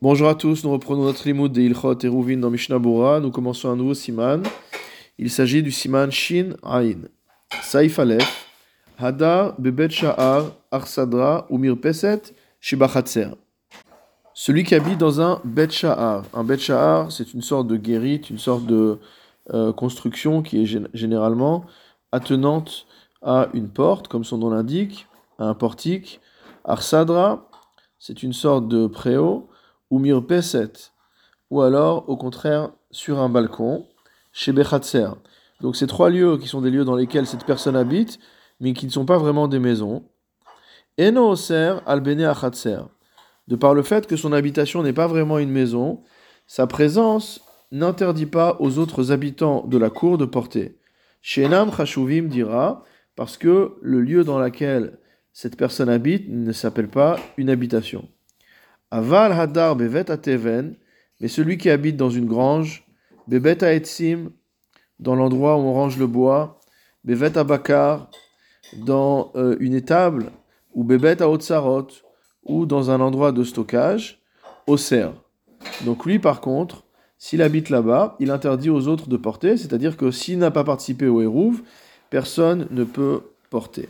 Bonjour 0.00 0.28
à 0.28 0.36
tous, 0.36 0.62
nous 0.62 0.70
reprenons 0.70 1.02
notre 1.02 1.26
limoud 1.26 1.50
de 1.50 1.60
Ilchot 1.60 1.98
et 1.98 2.06
Rouvin 2.06 2.36
dans 2.36 2.50
Mishnah. 2.50 2.78
Nous 2.78 3.32
commençons 3.32 3.68
un 3.68 3.74
nouveau 3.74 3.94
siman. 3.94 4.44
Il 5.18 5.28
s'agit 5.28 5.60
du 5.60 5.72
siman 5.72 6.08
Shin 6.12 6.50
Ain. 6.62 7.08
Saif 7.62 7.98
Aleph, 7.98 8.46
Hadar 8.96 9.60
Bebet 9.60 9.90
Sha'ar, 9.90 10.52
Arsadra 10.70 11.48
ou 11.50 11.58
Mirpeset, 11.58 12.22
Shibachatser. 12.60 13.30
Celui 14.34 14.62
qui 14.62 14.76
habite 14.76 14.98
dans 14.98 15.20
un 15.20 15.40
Bet 15.42 15.70
Sha'ar. 15.70 16.22
Un 16.32 16.44
Bet 16.44 16.58
Sha'ar, 16.58 17.10
c'est 17.10 17.34
une 17.34 17.42
sorte 17.42 17.66
de 17.66 17.76
guérite, 17.76 18.30
une 18.30 18.38
sorte 18.38 18.66
de 18.66 19.00
euh, 19.52 19.72
construction 19.72 20.42
qui 20.42 20.62
est 20.62 20.80
généralement 20.94 21.64
attenante 22.12 22.86
à 23.20 23.48
une 23.52 23.68
porte, 23.68 24.06
comme 24.06 24.22
son 24.22 24.38
nom 24.38 24.50
l'indique, 24.50 25.08
à 25.40 25.46
un 25.46 25.54
portique. 25.54 26.20
Arsadra, 26.64 27.50
c'est 27.98 28.22
une 28.22 28.32
sorte 28.32 28.68
de 28.68 28.86
préau 28.86 29.47
ou 29.90 29.98
mirpeset, 29.98 30.92
ou 31.50 31.62
alors 31.62 32.08
au 32.08 32.16
contraire 32.16 32.70
sur 32.90 33.18
un 33.18 33.28
balcon, 33.28 33.86
chez 34.32 34.52
Bechatser. 34.52 35.08
Donc 35.60 35.76
ces 35.76 35.86
trois 35.86 36.10
lieux 36.10 36.38
qui 36.38 36.48
sont 36.48 36.60
des 36.60 36.70
lieux 36.70 36.84
dans 36.84 36.96
lesquels 36.96 37.26
cette 37.26 37.44
personne 37.44 37.76
habite, 37.76 38.18
mais 38.60 38.72
qui 38.72 38.86
ne 38.86 38.90
sont 38.90 39.04
pas 39.04 39.18
vraiment 39.18 39.48
des 39.48 39.58
maisons. 39.58 40.04
Eno 40.98 41.30
oser 41.30 41.76
albene 41.86 42.22
achatser. 42.22 42.80
De 43.46 43.56
par 43.56 43.74
le 43.74 43.82
fait 43.82 44.06
que 44.06 44.16
son 44.16 44.32
habitation 44.32 44.82
n'est 44.82 44.92
pas 44.92 45.06
vraiment 45.06 45.38
une 45.38 45.50
maison, 45.50 46.02
sa 46.46 46.66
présence 46.66 47.40
n'interdit 47.70 48.26
pas 48.26 48.56
aux 48.60 48.78
autres 48.78 49.12
habitants 49.12 49.66
de 49.66 49.78
la 49.78 49.90
cour 49.90 50.18
de 50.18 50.24
porter. 50.24 50.78
Shenam 51.22 51.72
chashuvim 51.72 52.28
dira, 52.28 52.84
parce 53.16 53.36
que 53.36 53.76
le 53.80 54.00
lieu 54.00 54.24
dans 54.24 54.38
lequel 54.38 54.98
cette 55.32 55.56
personne 55.56 55.88
habite 55.88 56.28
ne 56.28 56.52
s'appelle 56.52 56.88
pas 56.88 57.18
une 57.36 57.50
habitation. 57.50 58.08
Aval 58.90 59.32
hadar 59.32 59.76
bevet 59.76 60.10
ateven, 60.10 60.76
mais 61.20 61.28
celui 61.28 61.58
qui 61.58 61.70
habite 61.70 61.96
dans 61.96 62.10
une 62.10 62.26
grange, 62.26 62.86
bebet 63.26 63.62
aetzim, 63.62 64.30
dans 64.98 65.14
l'endroit 65.14 65.56
où 65.56 65.60
on 65.60 65.72
range 65.74 65.98
le 65.98 66.06
bois, 66.06 66.60
bevet 67.04 67.36
abakar, 67.36 68.10
dans 68.84 69.30
euh, 69.36 69.56
une 69.60 69.74
étable, 69.74 70.30
ou 70.74 70.84
bebet 70.84 71.22
aotsarot, 71.22 71.88
ou 72.44 72.66
dans 72.66 72.90
un 72.90 73.00
endroit 73.00 73.32
de 73.32 73.44
stockage, 73.44 74.20
oser. 74.66 75.08
Donc 75.84 76.06
lui, 76.06 76.18
par 76.18 76.40
contre, 76.40 76.84
s'il 77.18 77.42
habite 77.42 77.68
là-bas, 77.68 78.16
il 78.20 78.30
interdit 78.30 78.70
aux 78.70 78.86
autres 78.86 79.08
de 79.08 79.16
porter, 79.16 79.56
c'est-à-dire 79.56 79.96
que 79.96 80.10
s'il 80.10 80.38
n'a 80.38 80.50
pas 80.50 80.64
participé 80.64 81.08
au 81.08 81.20
Hérouv, 81.20 81.62
personne 82.10 82.68
ne 82.70 82.84
peut 82.84 83.20
porter. 83.50 83.88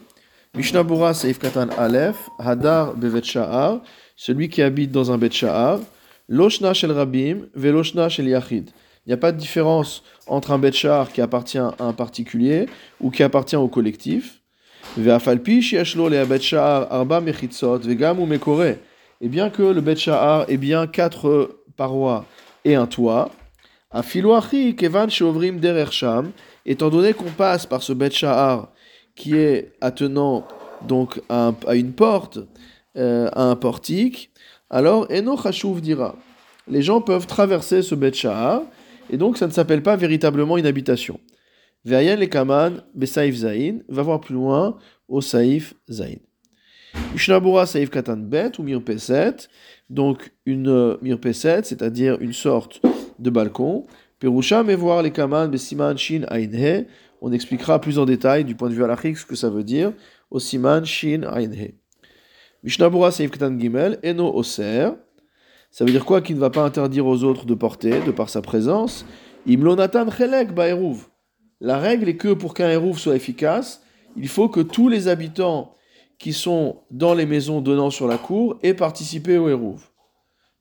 Mishnah 0.54 0.82
Bura 0.82 1.12
Seif 1.12 1.38
Katan 1.38 1.68
Aleph, 1.76 2.16
Hadar 2.38 2.94
Bevet 2.94 3.22
Sha'ar, 3.22 3.82
celui 4.18 4.48
qui 4.50 4.60
habite 4.62 4.90
dans 4.90 5.12
un 5.12 5.16
Bet 5.16 5.30
Sha'ar, 5.30 5.78
Loshna 6.28 6.74
Shel 6.74 6.90
Rabim, 6.90 7.46
Veloshna 7.54 8.08
Shel 8.08 8.26
Yachid. 8.28 8.70
Il 9.06 9.10
n'y 9.10 9.14
a 9.14 9.16
pas 9.16 9.30
de 9.30 9.38
différence 9.38 10.02
entre 10.26 10.50
un 10.50 10.58
Bet 10.58 10.72
Sha'ar 10.72 11.12
qui 11.12 11.22
appartient 11.22 11.56
à 11.56 11.76
un 11.78 11.92
particulier 11.92 12.66
ou 13.00 13.10
qui 13.10 13.22
appartient 13.22 13.54
au 13.56 13.68
collectif. 13.68 14.42
Et 14.96 15.02
bien 19.28 19.50
que 19.50 19.62
le 19.62 19.80
Bet 19.80 19.96
Sha'ar 19.96 20.50
ait 20.50 20.56
bien 20.56 20.86
quatre 20.88 21.60
parois 21.76 22.26
et 22.64 22.74
un 22.74 22.86
toit, 22.86 23.30
Afiloachi 23.92 24.74
Kevan 24.74 25.08
Shovrim 25.08 25.60
Derer 25.60 25.92
Sham, 25.92 26.32
étant 26.66 26.90
donné 26.90 27.12
qu'on 27.14 27.30
passe 27.30 27.66
par 27.66 27.84
ce 27.84 27.92
Bet 27.92 28.10
Sha'ar 28.10 28.72
qui 29.14 29.36
est 29.36 29.72
attenant 29.80 30.46
donc 30.82 31.20
à, 31.28 31.52
une 31.74 31.92
porte, 31.92 32.40
euh, 32.96 33.28
à 33.32 33.44
un 33.44 33.56
portique, 33.56 34.30
alors 34.70 35.06
Eno 35.10 35.36
Chashuv 35.36 35.80
dira. 35.80 36.16
Les 36.68 36.82
gens 36.82 37.00
peuvent 37.00 37.26
traverser 37.26 37.82
ce 37.82 37.94
Bet 37.94 38.12
et 39.10 39.16
donc 39.16 39.38
ça 39.38 39.46
ne 39.46 39.52
s'appelle 39.52 39.82
pas 39.82 39.96
véritablement 39.96 40.58
une 40.58 40.66
habitation. 40.66 41.18
Le 41.84 42.80
Besaif 42.94 43.34
Zain, 43.36 43.78
va 43.88 44.02
voir 44.02 44.20
plus 44.20 44.34
loin 44.34 44.76
au 45.08 45.20
Saif 45.20 45.74
Zain. 45.88 46.16
Mishnabura 47.12 47.66
Saif 47.66 47.90
Katan 47.90 48.16
Bet 48.16 48.52
ou 48.58 48.62
Mirpeset, 48.62 49.48
donc 49.88 50.32
une 50.44 50.68
euh, 50.68 50.96
Mirpeset, 51.00 51.62
c'est-à-dire 51.64 52.18
une 52.20 52.32
sorte 52.32 52.82
de 53.18 53.30
balcon. 53.30 53.86
Perusha 54.18 54.62
mais 54.62 54.74
voir 54.74 55.02
les 55.02 55.12
Kaman, 55.12 55.50
Besiman 55.50 55.96
Shin 55.96 56.26
on 57.20 57.32
expliquera 57.32 57.80
plus 57.80 57.98
en 57.98 58.04
détail 58.04 58.44
du 58.44 58.54
point 58.54 58.68
de 58.68 58.74
vue 58.74 58.84
halachique 58.84 59.18
ce 59.18 59.26
que 59.26 59.34
ça 59.34 59.50
veut 59.50 59.64
dire. 59.64 59.92
Osiman 60.30 60.84
Shin 60.84 61.22
Ainhe. 61.24 61.72
Mishnabura 62.64 63.10
Seif 63.10 63.30
Ketan 63.30 63.58
Gimel, 63.58 63.98
Eno 64.04 64.32
Oser. 64.34 64.90
Ça 65.70 65.84
veut 65.84 65.90
dire 65.90 66.04
quoi 66.04 66.20
Qu'il 66.20 66.36
ne 66.36 66.40
va 66.40 66.50
pas 66.50 66.64
interdire 66.64 67.06
aux 67.06 67.24
autres 67.24 67.46
de 67.46 67.54
porter, 67.54 68.00
de 68.00 68.10
par 68.10 68.28
sa 68.28 68.42
présence? 68.42 69.04
Imlonatan 69.46 70.10
Chelek 70.10 70.54
Baeruv. 70.54 71.06
La 71.60 71.78
règle 71.78 72.08
est 72.08 72.16
que 72.16 72.32
pour 72.32 72.54
qu'un 72.54 72.70
Eruv 72.70 72.98
soit 72.98 73.16
efficace, 73.16 73.82
il 74.16 74.28
faut 74.28 74.48
que 74.48 74.60
tous 74.60 74.88
les 74.88 75.08
habitants 75.08 75.74
qui 76.18 76.32
sont 76.32 76.82
dans 76.90 77.14
les 77.14 77.26
maisons 77.26 77.60
donnant 77.60 77.90
sur 77.90 78.08
la 78.08 78.18
cour 78.18 78.58
aient 78.62 78.74
participé 78.74 79.38
au 79.38 79.48
Eruv. 79.48 79.88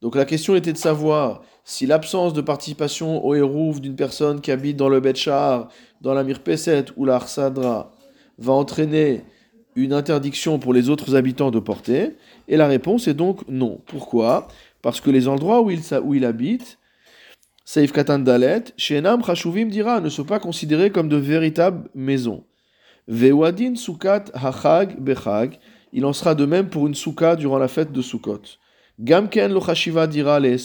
Donc 0.01 0.15
la 0.15 0.25
question 0.25 0.55
était 0.55 0.73
de 0.73 0.77
savoir 0.77 1.41
si 1.63 1.85
l'absence 1.85 2.33
de 2.33 2.41
participation 2.41 3.25
au 3.25 3.33
Hérouf 3.33 3.81
d'une 3.81 3.95
personne 3.95 4.41
qui 4.41 4.51
habite 4.51 4.77
dans 4.77 4.89
le 4.89 4.99
Betchar, 4.99 5.69
dans 6.01 6.13
la 6.13 6.23
Mirpeset 6.23 6.85
ou 6.95 7.05
la 7.05 7.15
Arsadra, 7.15 7.91
va 8.37 8.53
entraîner 8.53 9.23
une 9.77 9.93
interdiction 9.93 10.57
pour 10.57 10.73
les 10.73 10.89
autres 10.89 11.15
habitants 11.15 11.51
de 11.51 11.59
porter 11.59 12.15
Et 12.47 12.57
la 12.57 12.67
réponse 12.67 13.07
est 13.07 13.13
donc 13.13 13.47
non. 13.47 13.79
Pourquoi? 13.85 14.47
Parce 14.81 14.99
que 14.99 15.11
les 15.11 15.27
endroits 15.27 15.61
où 15.61 15.69
il, 15.69 15.81
où 16.03 16.15
il 16.15 16.25
habite, 16.25 16.79
Saif 17.63 17.93
Shenam 18.77 19.23
Chashuvim 19.23 19.67
dira, 19.67 20.01
ne 20.01 20.09
sont 20.09 20.23
pas 20.23 20.39
considérés 20.39 20.89
comme 20.89 21.09
de 21.09 21.17
véritables 21.17 21.89
maisons. 21.93 22.43
Vewadin 23.07 23.75
Sukat 23.75 24.25
Hachag 24.33 24.99
Bechag, 24.99 25.59
il 25.93 26.05
en 26.05 26.13
sera 26.13 26.33
de 26.33 26.45
même 26.45 26.69
pour 26.69 26.87
une 26.87 26.95
souka 26.95 27.35
durant 27.35 27.59
la 27.59 27.67
fête 27.67 27.91
de 27.91 28.01
Sukkot. 28.01 28.41
Gamken 28.99 29.53
lo 29.53 29.61
dira 30.07 30.39
les 30.39 30.57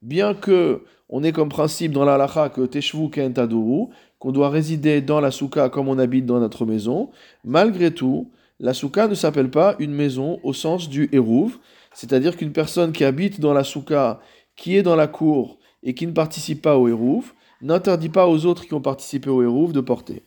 bien 0.00 0.32
que 0.34 0.82
on 1.10 1.22
ait 1.24 1.32
comme 1.32 1.48
principe 1.48 1.92
dans 1.92 2.04
la 2.04 2.14
halacha 2.14 2.48
que 2.48 2.62
Teshvu 2.62 3.10
Kentaduru, 3.10 3.88
qu'on 4.20 4.30
doit 4.30 4.50
résider 4.50 5.00
dans 5.00 5.20
la 5.20 5.32
souka 5.32 5.68
comme 5.70 5.88
on 5.88 5.98
habite 5.98 6.26
dans 6.26 6.38
notre 6.38 6.66
maison, 6.66 7.10
malgré 7.42 7.92
tout, 7.92 8.30
la 8.60 8.74
souka 8.74 9.08
ne 9.08 9.14
s'appelle 9.14 9.50
pas 9.50 9.74
une 9.78 9.94
maison 9.94 10.38
au 10.44 10.52
sens 10.52 10.88
du 10.88 11.08
Hérouv, 11.10 11.58
c'est-à-dire 11.94 12.36
qu'une 12.36 12.52
personne 12.52 12.92
qui 12.92 13.02
habite 13.02 13.40
dans 13.40 13.54
la 13.54 13.64
souka, 13.64 14.20
qui 14.54 14.76
est 14.76 14.82
dans 14.82 14.94
la 14.94 15.06
cour 15.06 15.58
et 15.82 15.94
qui 15.94 16.06
ne 16.06 16.12
participe 16.12 16.60
pas 16.60 16.76
au 16.76 16.86
Hérouv, 16.86 17.32
n'interdit 17.62 18.10
pas 18.10 18.28
aux 18.28 18.44
autres 18.44 18.66
qui 18.66 18.74
ont 18.74 18.82
participé 18.82 19.30
au 19.30 19.42
Hérouv 19.42 19.72
de 19.72 19.80
porter. 19.80 20.22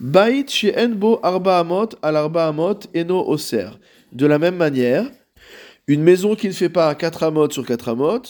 Bait 0.00 0.46
Enbo 0.78 1.20
Arba 1.22 1.58
Amot 1.58 1.90
al 2.00 2.16
Arba 2.16 2.48
Amot 2.48 2.80
Eno 2.96 3.22
Oser. 3.28 3.68
De 4.12 4.24
la 4.24 4.38
même 4.38 4.56
manière, 4.56 5.04
une 5.86 6.02
maison 6.02 6.34
qui 6.34 6.48
ne 6.48 6.52
fait 6.54 6.70
pas 6.70 6.94
4 6.94 7.24
amot 7.24 7.50
sur 7.50 7.66
4 7.66 7.90
amot, 7.90 8.22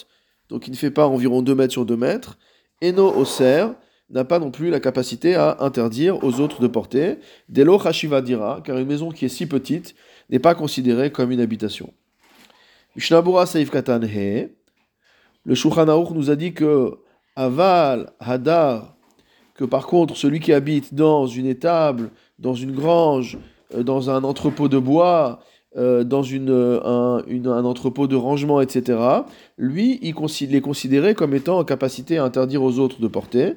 donc 0.49 0.67
il 0.67 0.73
ne 0.73 0.77
fait 0.77 0.91
pas 0.91 1.07
environ 1.07 1.43
2 1.43 1.55
mètres 1.55 1.73
sur 1.73 1.87
2 1.87 1.97
mètres. 1.97 2.37
Eno 2.83 3.15
Oser 3.17 3.67
n'a 4.11 4.25
pas 4.25 4.39
non 4.39 4.51
plus 4.51 4.71
la 4.71 4.81
capacité 4.81 5.35
à 5.35 5.59
interdire 5.61 6.23
aux 6.25 6.41
autres 6.41 6.61
de 6.61 6.67
porter. 6.67 7.19
Delo 7.49 7.81
Hashiva 7.85 8.21
dira, 8.21 8.61
car 8.65 8.79
une 8.79 8.89
maison 8.89 9.11
qui 9.11 9.25
est 9.25 9.29
si 9.29 9.47
petite 9.47 9.95
n'est 10.31 10.39
pas 10.39 10.55
considérée 10.55 11.11
comme 11.11 11.31
une 11.31 11.41
habitation. 11.41 11.93
Mishnabura 12.97 13.47
Saif 13.47 13.71
Katan 13.71 14.03
He. 14.03 14.49
Le 15.45 15.55
Shulchan 15.55 15.87
nous 16.13 16.31
a 16.31 16.37
dit 16.37 16.53
que 16.53 16.99
Aval, 17.37 18.13
Hadar, 18.19 18.97
que 19.55 19.65
par 19.65 19.87
contre 19.87 20.17
celui 20.17 20.41
qui 20.41 20.53
habite 20.53 20.95
dans 20.95 21.27
une 21.27 21.47
étable, 21.47 22.11
dans 22.39 22.55
une 22.55 22.73
grange, 22.73 23.39
euh, 23.75 23.83
dans 23.83 24.11
un 24.11 24.25
entrepôt 24.25 24.69
de 24.69 24.79
bois, 24.79 25.41
euh, 25.77 26.03
dans 26.03 26.25
une, 26.25 26.51
un, 26.51 27.23
un, 27.29 27.65
entrepôt 27.65 28.09
de 28.09 28.17
rangement, 28.17 28.61
etc., 28.61 28.99
lui, 29.57 30.01
il, 30.03 30.55
est 30.55 30.61
considéré 30.61 31.15
comme 31.15 31.33
étant 31.33 31.59
en 31.59 31.65
capacité 31.65 32.19
à 32.19 32.25
interdire 32.25 32.63
aux 32.63 32.81
autres 32.81 33.01
de 33.01 33.07
porter. 33.07 33.55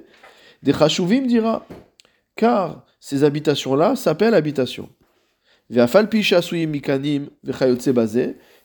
Des 0.63 0.71
chashuvim 0.71 1.27
dira, 1.27 1.65
car 2.37 2.85
ces 3.01 3.25
habitations-là 3.25 3.97
s'appellent 3.97 4.33
habitations. 4.33 4.87
Et 5.69 5.75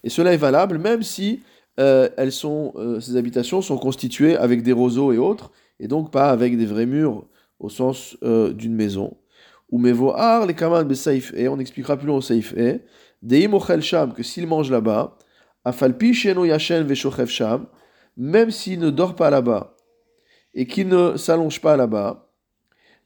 cela 0.08 0.32
est 0.32 0.36
valable 0.36 0.78
même 0.78 1.02
si 1.02 1.40
euh, 1.80 2.08
elles 2.16 2.30
sont, 2.30 2.72
euh, 2.76 3.00
ces 3.00 3.16
habitations 3.16 3.62
sont 3.62 3.78
constituées 3.78 4.36
avec 4.36 4.62
des 4.62 4.70
roseaux 4.70 5.12
et 5.12 5.18
autres, 5.18 5.50
et 5.80 5.88
donc 5.88 6.12
pas 6.12 6.30
avec 6.30 6.56
des 6.56 6.66
vrais 6.66 6.86
murs 6.86 7.24
au 7.58 7.68
sens 7.68 8.16
d'une 8.22 8.74
maison. 8.74 9.16
Ou 9.72 9.78
mevoar 9.78 10.46
les 10.46 10.54
kaman 10.54 10.88
et 11.34 11.48
on 11.48 11.58
expliquera 11.58 11.96
plus 11.96 12.06
loin 12.06 12.18
au 12.18 12.20
saif 12.20 12.54
et 12.56 12.80
sham, 13.80 14.12
que 14.12 14.22
s'il 14.22 14.46
mange 14.46 14.70
là-bas, 14.70 15.18
afalpi 15.64 16.14
sheno 16.14 16.44
yashen 16.44 16.84
veshochev 16.86 17.26
sham, 17.28 17.66
même 18.16 18.52
s'il 18.52 18.78
ne 18.78 18.90
dort 18.90 19.16
pas 19.16 19.30
là-bas 19.30 19.74
et 20.54 20.66
qu'il 20.66 20.88
ne 20.88 21.16
s'allonge 21.16 21.60
pas 21.60 21.76
là-bas, 21.76 22.30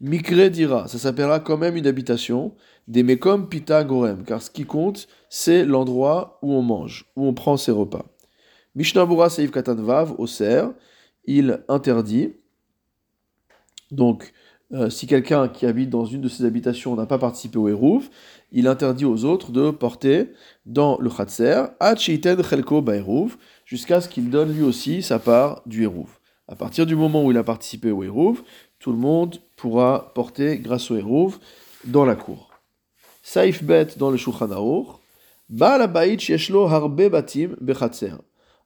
mikre 0.00 0.48
dira, 0.48 0.88
ça 0.88 0.98
s'appellera 0.98 1.40
quand 1.40 1.58
même 1.58 1.76
une 1.76 1.86
habitation, 1.86 2.54
des 2.88 3.02
mekom 3.02 3.48
pita 3.48 3.84
gorem, 3.84 4.24
car 4.24 4.42
ce 4.42 4.50
qui 4.50 4.64
compte, 4.64 5.06
c'est 5.28 5.64
l'endroit 5.64 6.38
où 6.42 6.52
on 6.52 6.62
mange, 6.62 7.06
où 7.16 7.26
on 7.26 7.34
prend 7.34 7.56
ses 7.56 7.72
repas. 7.72 8.06
Mishnabura 8.74 9.30
Seif 9.30 9.50
Katanvav, 9.50 10.14
au 10.18 10.26
il 11.24 11.62
interdit. 11.68 12.32
Donc, 13.90 14.32
euh, 14.72 14.88
si 14.88 15.06
quelqu'un 15.06 15.48
qui 15.48 15.66
habite 15.66 15.90
dans 15.90 16.06
une 16.06 16.22
de 16.22 16.28
ses 16.28 16.46
habitations 16.46 16.96
n'a 16.96 17.04
pas 17.04 17.18
participé 17.18 17.58
au 17.58 17.68
Hérouf, 17.68 18.08
il 18.50 18.66
interdit 18.66 19.04
aux 19.04 19.24
autres 19.24 19.52
de 19.52 19.70
porter 19.70 20.32
dans 20.64 20.98
le 20.98 21.10
Khatser, 21.10 21.64
Chelko 21.98 22.82
jusqu'à 23.66 24.00
ce 24.00 24.08
qu'il 24.08 24.30
donne 24.30 24.54
lui 24.54 24.62
aussi 24.62 25.02
sa 25.02 25.18
part 25.18 25.62
du 25.66 25.82
Hérouf. 25.82 26.21
À 26.52 26.54
partir 26.54 26.84
du 26.84 26.94
moment 26.96 27.24
où 27.24 27.30
il 27.30 27.38
a 27.38 27.44
participé 27.44 27.90
au 27.90 28.02
Hérouf, 28.02 28.44
tout 28.78 28.92
le 28.92 28.98
monde 28.98 29.38
pourra 29.56 30.12
porter 30.14 30.58
grâce 30.58 30.90
au 30.90 30.96
Hérouf 30.96 31.40
dans 31.86 32.04
la 32.04 32.14
cour. 32.14 32.50
Saif 33.22 33.64
Bet 33.64 33.96
dans 33.96 34.10
le 34.10 34.18
Shulchan 34.18 35.00
Baalabait 35.48 36.16
Yeshlo. 36.16 36.68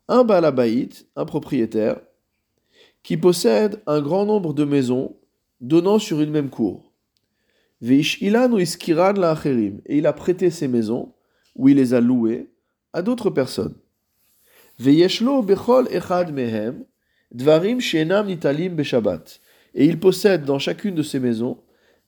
Un 0.08 0.24
Baalabait, 0.24 0.88
un 1.14 1.24
propriétaire, 1.24 2.00
qui 3.04 3.16
possède 3.16 3.80
un 3.86 4.00
grand 4.00 4.24
nombre 4.26 4.52
de 4.52 4.64
maisons 4.64 5.14
donnant 5.60 6.00
sur 6.00 6.20
une 6.20 6.32
même 6.32 6.50
cour. 6.50 6.90
Veish 7.80 8.20
Ilan 8.20 8.50
ou 8.50 8.58
Et 8.58 8.66
il 9.86 10.06
a 10.08 10.12
prêté 10.12 10.50
ses 10.50 10.66
maisons, 10.66 11.14
ou 11.54 11.68
il 11.68 11.76
les 11.76 11.94
a 11.94 12.00
louées, 12.00 12.50
à 12.92 13.02
d'autres 13.02 13.30
personnes. 13.30 13.76
Bechol 14.80 15.86
Echad 15.92 16.32
Mehem, 16.34 16.84
Dvarim 17.32 17.80
Shenam 17.80 18.26
Nitalim 18.26 18.74
Beshabbat. 18.74 19.40
Et 19.74 19.84
il 19.86 20.00
possède 20.00 20.44
dans 20.44 20.58
chacune 20.58 20.94
de 20.94 21.02
ces 21.02 21.20
maisons 21.20 21.58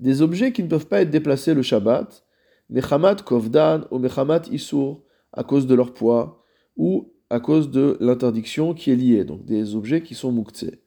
des 0.01 0.23
objets 0.23 0.53
qui 0.53 0.63
ne 0.63 0.69
peuvent 0.69 0.87
pas 0.87 1.03
être 1.03 1.11
déplacés 1.11 1.55
le 1.55 1.63
Shabbat, 1.63 2.25
Mechamat 2.71 3.17
Kovdan 3.17 3.83
ou 3.91 3.99
Mechamat 3.99 4.43
Isur, 4.51 5.03
à 5.33 5.43
cause 5.43 5.67
de 5.67 5.75
leur 5.75 5.93
poids, 5.93 6.45
ou 6.77 7.13
à 7.31 7.41
cause 7.41 7.71
de 7.71 7.97
l'interdiction 8.01 8.75
qui 8.75 8.91
est 8.91 8.97
liée, 8.97 9.25
donc 9.25 9.45
des 9.45 9.75
objets 9.75 10.03
qui 10.03 10.15
sont 10.15 10.33
muktzé. 10.33 10.81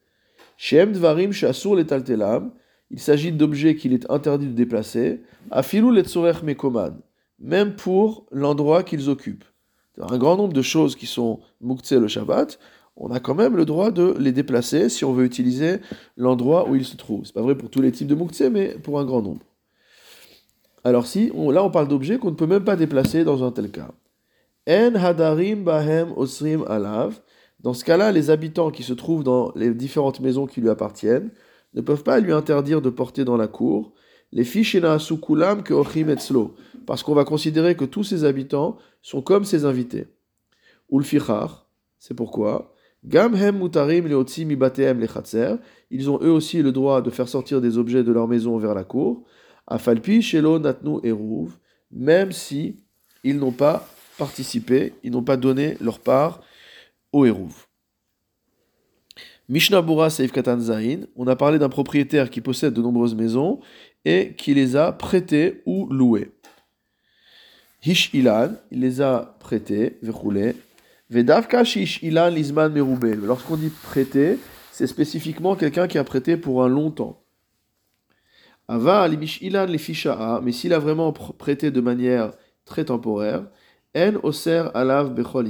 Shem 0.57 0.93
Dvarim 0.93 1.31
Shasur 1.31 1.75
Letaltelam, 1.75 2.51
il 2.89 2.99
s'agit 2.99 3.31
d'objets 3.31 3.75
qu'il 3.75 3.93
est 3.93 4.09
interdit 4.09 4.47
de 4.47 4.53
déplacer, 4.53 5.21
Afilu 5.49 5.93
Letzorer 5.93 6.43
Mekoman, 6.43 6.99
même 7.39 7.75
pour 7.75 8.25
l'endroit 8.31 8.83
qu'ils 8.83 9.09
occupent. 9.09 9.45
Un 9.99 10.17
grand 10.17 10.37
nombre 10.37 10.53
de 10.53 10.61
choses 10.61 10.95
qui 10.95 11.05
sont 11.05 11.41
muktzé 11.59 11.99
le 11.99 12.07
Shabbat, 12.07 12.59
on 12.95 13.11
a 13.11 13.19
quand 13.19 13.35
même 13.35 13.55
le 13.55 13.65
droit 13.65 13.91
de 13.91 14.15
les 14.19 14.31
déplacer 14.31 14.89
si 14.89 15.05
on 15.05 15.13
veut 15.13 15.25
utiliser 15.25 15.77
l'endroit 16.17 16.69
où 16.69 16.75
ils 16.75 16.85
se 16.85 16.97
trouvent. 16.97 17.25
C'est 17.25 17.33
pas 17.33 17.41
vrai 17.41 17.55
pour 17.55 17.69
tous 17.69 17.81
les 17.81 17.91
types 17.91 18.07
de 18.07 18.15
muktzé, 18.15 18.49
mais 18.49 18.75
pour 18.83 18.99
un 18.99 19.05
grand 19.05 19.21
nombre. 19.21 19.41
Alors 20.83 21.05
si, 21.05 21.31
là 21.35 21.63
on 21.63 21.71
parle 21.71 21.87
d'objets 21.87 22.17
qu'on 22.17 22.31
ne 22.31 22.35
peut 22.35 22.47
même 22.47 22.63
pas 22.63 22.75
déplacer 22.75 23.23
dans 23.23 23.43
un 23.43 23.51
tel 23.51 23.71
cas. 23.71 23.91
En 24.69 24.95
hadarim 24.95 25.63
bahem 25.63 26.13
osrim 26.15 26.63
alav. 26.67 27.19
Dans 27.59 27.73
ce 27.73 27.83
cas-là, 27.85 28.11
les 28.11 28.31
habitants 28.31 28.71
qui 28.71 28.81
se 28.81 28.93
trouvent 28.93 29.23
dans 29.23 29.51
les 29.55 29.71
différentes 29.73 30.19
maisons 30.19 30.47
qui 30.47 30.61
lui 30.61 30.69
appartiennent 30.69 31.29
ne 31.73 31.81
peuvent 31.81 32.03
pas 32.03 32.19
lui 32.19 32.33
interdire 32.33 32.81
de 32.81 32.89
porter 32.89 33.23
dans 33.23 33.37
la 33.37 33.47
cour 33.47 33.93
les 34.31 34.43
fichena 34.43 34.97
sukulam 34.99 35.63
que 35.63 35.73
ochim 35.73 36.09
etzlo, 36.09 36.55
parce 36.85 37.03
qu'on 37.03 37.13
va 37.13 37.25
considérer 37.25 37.75
que 37.75 37.85
tous 37.85 38.03
ces 38.03 38.23
habitants 38.23 38.77
sont 39.01 39.21
comme 39.21 39.43
ses 39.43 39.65
invités. 39.65 40.07
Ulfichar, 40.91 41.67
c'est 41.99 42.13
pourquoi. 42.13 42.73
Gamhem 43.03 43.57
mutarim 43.57 44.07
leotzi 44.07 44.45
mi 44.45 44.55
batehem 44.55 45.05
Ils 45.89 46.09
ont 46.09 46.19
eux 46.21 46.31
aussi 46.31 46.61
le 46.61 46.71
droit 46.71 47.01
de 47.01 47.09
faire 47.09 47.27
sortir 47.27 47.59
des 47.59 47.77
objets 47.77 48.03
de 48.03 48.11
leur 48.11 48.27
maison 48.27 48.57
vers 48.57 48.75
la 48.75 48.83
cour. 48.83 49.23
Afalpi 49.67 50.21
shelo 50.21 50.59
natnu 50.59 50.99
eruv, 51.03 51.51
même 51.91 52.31
si 52.31 52.75
ils 53.23 53.37
n'ont 53.37 53.51
pas 53.51 53.87
participé, 54.17 54.93
ils 55.03 55.11
n'ont 55.11 55.23
pas 55.23 55.37
donné 55.37 55.77
leur 55.81 55.99
part 55.99 56.41
au 57.11 57.25
eruv. 57.25 57.67
Mishnah 59.49 59.81
Bura 59.81 60.09
Seif 60.09 60.31
Katan 60.31 60.59
on 61.15 61.27
a 61.27 61.35
parlé 61.35 61.59
d'un 61.59 61.69
propriétaire 61.69 62.29
qui 62.29 62.39
possède 62.39 62.73
de 62.73 62.81
nombreuses 62.81 63.15
maisons 63.15 63.59
et 64.05 64.33
qui 64.37 64.53
les 64.53 64.75
a 64.75 64.91
prêtées 64.91 65.61
ou 65.65 65.87
louées. 65.87 66.31
Hish 67.83 68.13
Ilan, 68.13 68.51
il 68.71 68.79
les 68.79 69.01
a 69.01 69.35
prêtées, 69.39 69.97
verroulées. 70.01 70.55
Vedavka 71.11 71.65
Shish 71.65 72.01
Ilan 72.03 72.29
Lizman 72.29 72.71
Merubel. 72.71 73.19
Lorsqu'on 73.19 73.57
dit 73.57 73.69
prêter, 73.69 74.39
c'est 74.71 74.87
spécifiquement 74.87 75.57
quelqu'un 75.57 75.85
qui 75.85 75.97
a 75.97 76.05
prêté 76.05 76.37
pour 76.37 76.63
un 76.63 76.69
long 76.69 76.89
temps. 76.89 77.21
Ava 78.69 79.09
ilan 79.09 79.65
le 79.65 80.41
mais 80.41 80.51
s'il 80.53 80.73
a 80.73 80.79
vraiment 80.79 81.11
prêté 81.11 81.69
de 81.69 81.81
manière 81.81 82.31
très 82.63 82.85
temporaire, 82.85 83.43
en 83.93 84.13
oser 84.23 84.63
alav 84.73 85.13
bechol 85.13 85.49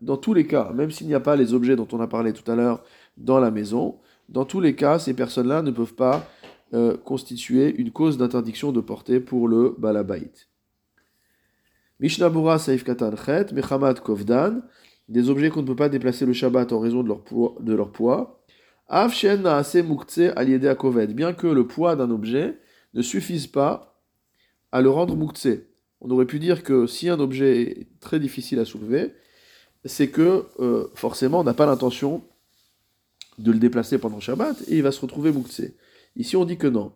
dans 0.00 0.16
tous 0.16 0.32
les 0.32 0.46
cas, 0.46 0.72
même 0.72 0.90
s'il 0.90 1.08
n'y 1.08 1.14
a 1.14 1.20
pas 1.20 1.36
les 1.36 1.52
objets 1.52 1.76
dont 1.76 1.88
on 1.92 2.00
a 2.00 2.06
parlé 2.06 2.32
tout 2.32 2.50
à 2.50 2.54
l'heure 2.54 2.82
dans 3.18 3.38
la 3.38 3.50
maison, 3.50 3.98
dans 4.30 4.46
tous 4.46 4.60
les 4.60 4.74
cas, 4.74 4.98
ces 4.98 5.12
personnes-là 5.12 5.60
ne 5.60 5.72
peuvent 5.72 5.92
pas 5.92 6.26
euh, 6.72 6.96
constituer 6.96 7.74
une 7.76 7.90
cause 7.90 8.16
d'interdiction 8.16 8.72
de 8.72 8.80
porter 8.80 9.20
pour 9.20 9.46
le 9.46 9.74
balabait. 9.76 10.32
Mishnabura 12.00 12.58
saif 12.58 12.82
katan 12.82 13.14
chet, 13.16 13.52
mechamat 13.52 13.94
kovdan, 13.94 14.62
des 15.08 15.30
objets 15.30 15.50
qu'on 15.50 15.62
ne 15.62 15.66
peut 15.66 15.76
pas 15.76 15.88
déplacer 15.88 16.26
le 16.26 16.32
Shabbat 16.32 16.72
en 16.72 16.80
raison 16.80 17.02
de 17.02 17.08
leur 17.08 17.22
poids. 17.22 17.54
De 17.60 17.74
leur 17.74 17.90
poids. 17.90 18.42
Bien 18.90 19.08
que 21.32 21.46
le 21.46 21.66
poids 21.66 21.96
d'un 21.96 22.10
objet 22.10 22.58
ne 22.94 23.02
suffisent 23.02 23.46
pas 23.46 24.00
à 24.70 24.80
le 24.80 24.90
rendre 24.90 25.16
mouktsé. 25.16 25.68
On 26.00 26.10
aurait 26.10 26.26
pu 26.26 26.38
dire 26.38 26.62
que 26.62 26.86
si 26.86 27.08
un 27.08 27.20
objet 27.20 27.62
est 27.62 27.86
très 28.00 28.18
difficile 28.18 28.58
à 28.58 28.64
soulever, 28.64 29.14
c'est 29.84 30.08
que 30.08 30.46
euh, 30.60 30.88
forcément 30.94 31.40
on 31.40 31.44
n'a 31.44 31.54
pas 31.54 31.66
l'intention 31.66 32.22
de 33.38 33.52
le 33.52 33.58
déplacer 33.58 33.98
pendant 33.98 34.20
Shabbat 34.20 34.62
et 34.68 34.76
il 34.76 34.82
va 34.82 34.92
se 34.92 35.00
retrouver 35.00 35.32
mouktsé. 35.32 35.76
Ici 36.16 36.36
on 36.36 36.44
dit 36.44 36.58
que 36.58 36.66
non. 36.66 36.92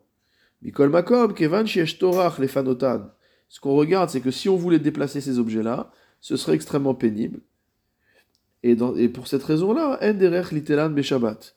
Mikol 0.63 0.91
Makom, 0.91 1.35
Kevan 1.35 1.65
les 1.65 2.49
Fanotan. 2.49 3.11
Ce 3.49 3.61
qu'on 3.61 3.77
regarde, 3.77 4.11
c'est 4.11 4.21
que 4.21 4.31
si 4.31 4.49
on 4.49 4.57
voulait 4.57 4.79
déplacer 4.79 5.21
ces 5.21 5.39
objets-là, 5.39 5.93
ce 6.21 6.37
serait 6.37 6.55
extrêmement 6.55 6.95
pénible. 6.95 7.41
Et, 8.67 9.09
pour 9.09 9.29
cette 9.29 9.45
raison-là, 9.45 9.99
Enderech 10.03 10.51
Litelan 10.51 10.91
Beshabbat. 10.91 11.55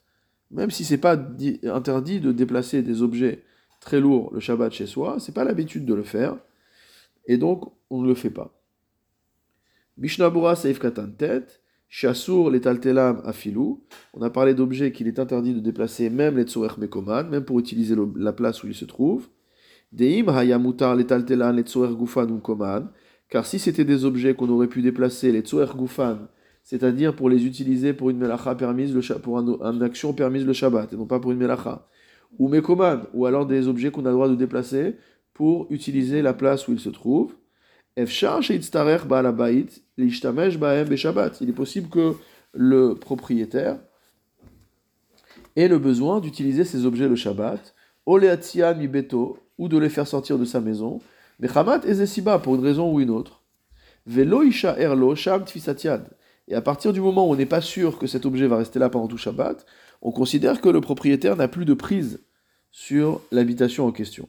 Même 0.52 0.70
si 0.70 0.84
c'est 0.84 0.98
pas 0.98 1.18
interdit 1.64 2.20
de 2.20 2.30
déplacer 2.30 2.82
des 2.82 3.02
objets 3.02 3.42
très 3.80 3.98
lourd 3.98 4.30
le 4.32 4.38
Shabbat 4.38 4.72
chez 4.72 4.86
soi, 4.86 5.16
c'est 5.18 5.34
pas 5.34 5.44
l'habitude 5.44 5.84
de 5.84 5.94
le 5.94 6.04
faire, 6.04 6.36
et 7.26 7.36
donc 7.36 7.72
on 7.88 8.02
ne 8.02 8.06
le 8.06 8.14
fait 8.14 8.30
pas. 8.30 8.52
Mishnabura 9.98 10.54
Seif 10.54 10.78
Katan 10.78 11.10
Tet, 11.18 11.46
Shassur 11.88 12.50
les 12.50 12.60
Taltelam 12.60 13.22
Afilou, 13.24 13.82
on 14.14 14.22
a 14.22 14.30
parlé 14.30 14.54
d'objets 14.54 14.92
qu'il 14.92 15.08
est 15.08 15.18
interdit 15.18 15.54
de 15.54 15.60
déplacer, 15.60 16.10
même 16.10 16.36
les 16.36 16.44
Tsorech 16.44 16.78
Mekoman, 16.78 17.28
même 17.28 17.44
pour 17.44 17.58
utiliser 17.58 17.96
la 18.16 18.32
place 18.32 18.62
où 18.62 18.68
il 18.68 18.74
se 18.74 18.84
trouve. 18.84 19.28
Deim 19.92 20.28
Hayamutar 20.28 20.94
les 20.94 21.06
Taltelan 21.06 21.52
les 21.52 21.64
Gufan 21.64 22.38
Koman, 22.38 22.88
car 23.28 23.46
si 23.46 23.58
c'était 23.58 23.84
des 23.84 24.04
objets 24.04 24.34
qu'on 24.34 24.48
aurait 24.48 24.68
pu 24.68 24.82
déplacer, 24.82 25.32
les 25.32 25.42
Gufan, 25.42 26.18
c'est-à-dire 26.62 27.14
pour 27.16 27.28
les 27.28 27.46
utiliser 27.46 27.92
pour 27.92 28.10
une 28.10 28.18
melacha 28.18 28.54
permise, 28.54 28.94
le, 28.94 29.00
pour 29.18 29.40
une 29.40 29.82
action 29.82 30.12
permise 30.12 30.44
le 30.44 30.52
Shabbat, 30.52 30.92
et 30.92 30.96
non 30.96 31.06
pas 31.06 31.18
pour 31.18 31.32
une 31.32 31.38
melacha, 31.38 31.86
ou 32.38 32.48
mekoman, 32.48 33.06
ou 33.12 33.26
alors 33.26 33.46
des 33.46 33.66
objets 33.68 33.90
qu'on 33.90 34.06
a 34.06 34.10
le 34.10 34.14
droit 34.14 34.28
de 34.28 34.36
déplacer 34.36 34.96
pour 35.34 35.66
utiliser 35.70 36.22
la 36.22 36.32
place 36.32 36.68
où 36.68 36.72
ils 36.72 36.80
se 36.80 36.90
trouvent. 36.90 37.34
Il 37.96 38.02
est 41.48 41.52
possible 41.52 41.88
que 41.88 42.14
le 42.52 42.94
propriétaire 42.94 43.78
ait 45.56 45.68
le 45.68 45.78
besoin 45.78 46.20
d'utiliser 46.20 46.64
ces 46.64 46.86
objets 46.86 47.08
le 47.08 47.16
Shabbat, 47.16 47.74
ou 48.06 48.18
de 49.68 49.78
les 49.78 49.88
faire 49.88 50.06
sortir 50.06 50.38
de 50.38 50.44
sa 50.44 50.60
maison, 50.60 51.00
pour 52.42 52.54
une 52.54 52.62
raison 52.62 52.92
ou 52.92 53.00
une 53.00 53.10
autre. 53.10 53.42
Erlo 54.06 55.14
Et 56.50 56.54
à 56.54 56.60
partir 56.60 56.92
du 56.92 57.00
moment 57.00 57.28
où 57.28 57.32
on 57.32 57.36
n'est 57.36 57.46
pas 57.46 57.60
sûr 57.60 57.96
que 57.96 58.08
cet 58.08 58.26
objet 58.26 58.48
va 58.48 58.56
rester 58.56 58.80
là 58.80 58.90
pendant 58.90 59.06
tout 59.06 59.16
Shabbat, 59.16 59.64
on 60.02 60.10
considère 60.10 60.60
que 60.60 60.68
le 60.68 60.80
propriétaire 60.80 61.36
n'a 61.36 61.46
plus 61.46 61.64
de 61.64 61.74
prise 61.74 62.24
sur 62.72 63.20
l'habitation 63.30 63.86
en 63.86 63.92
question. 63.92 64.28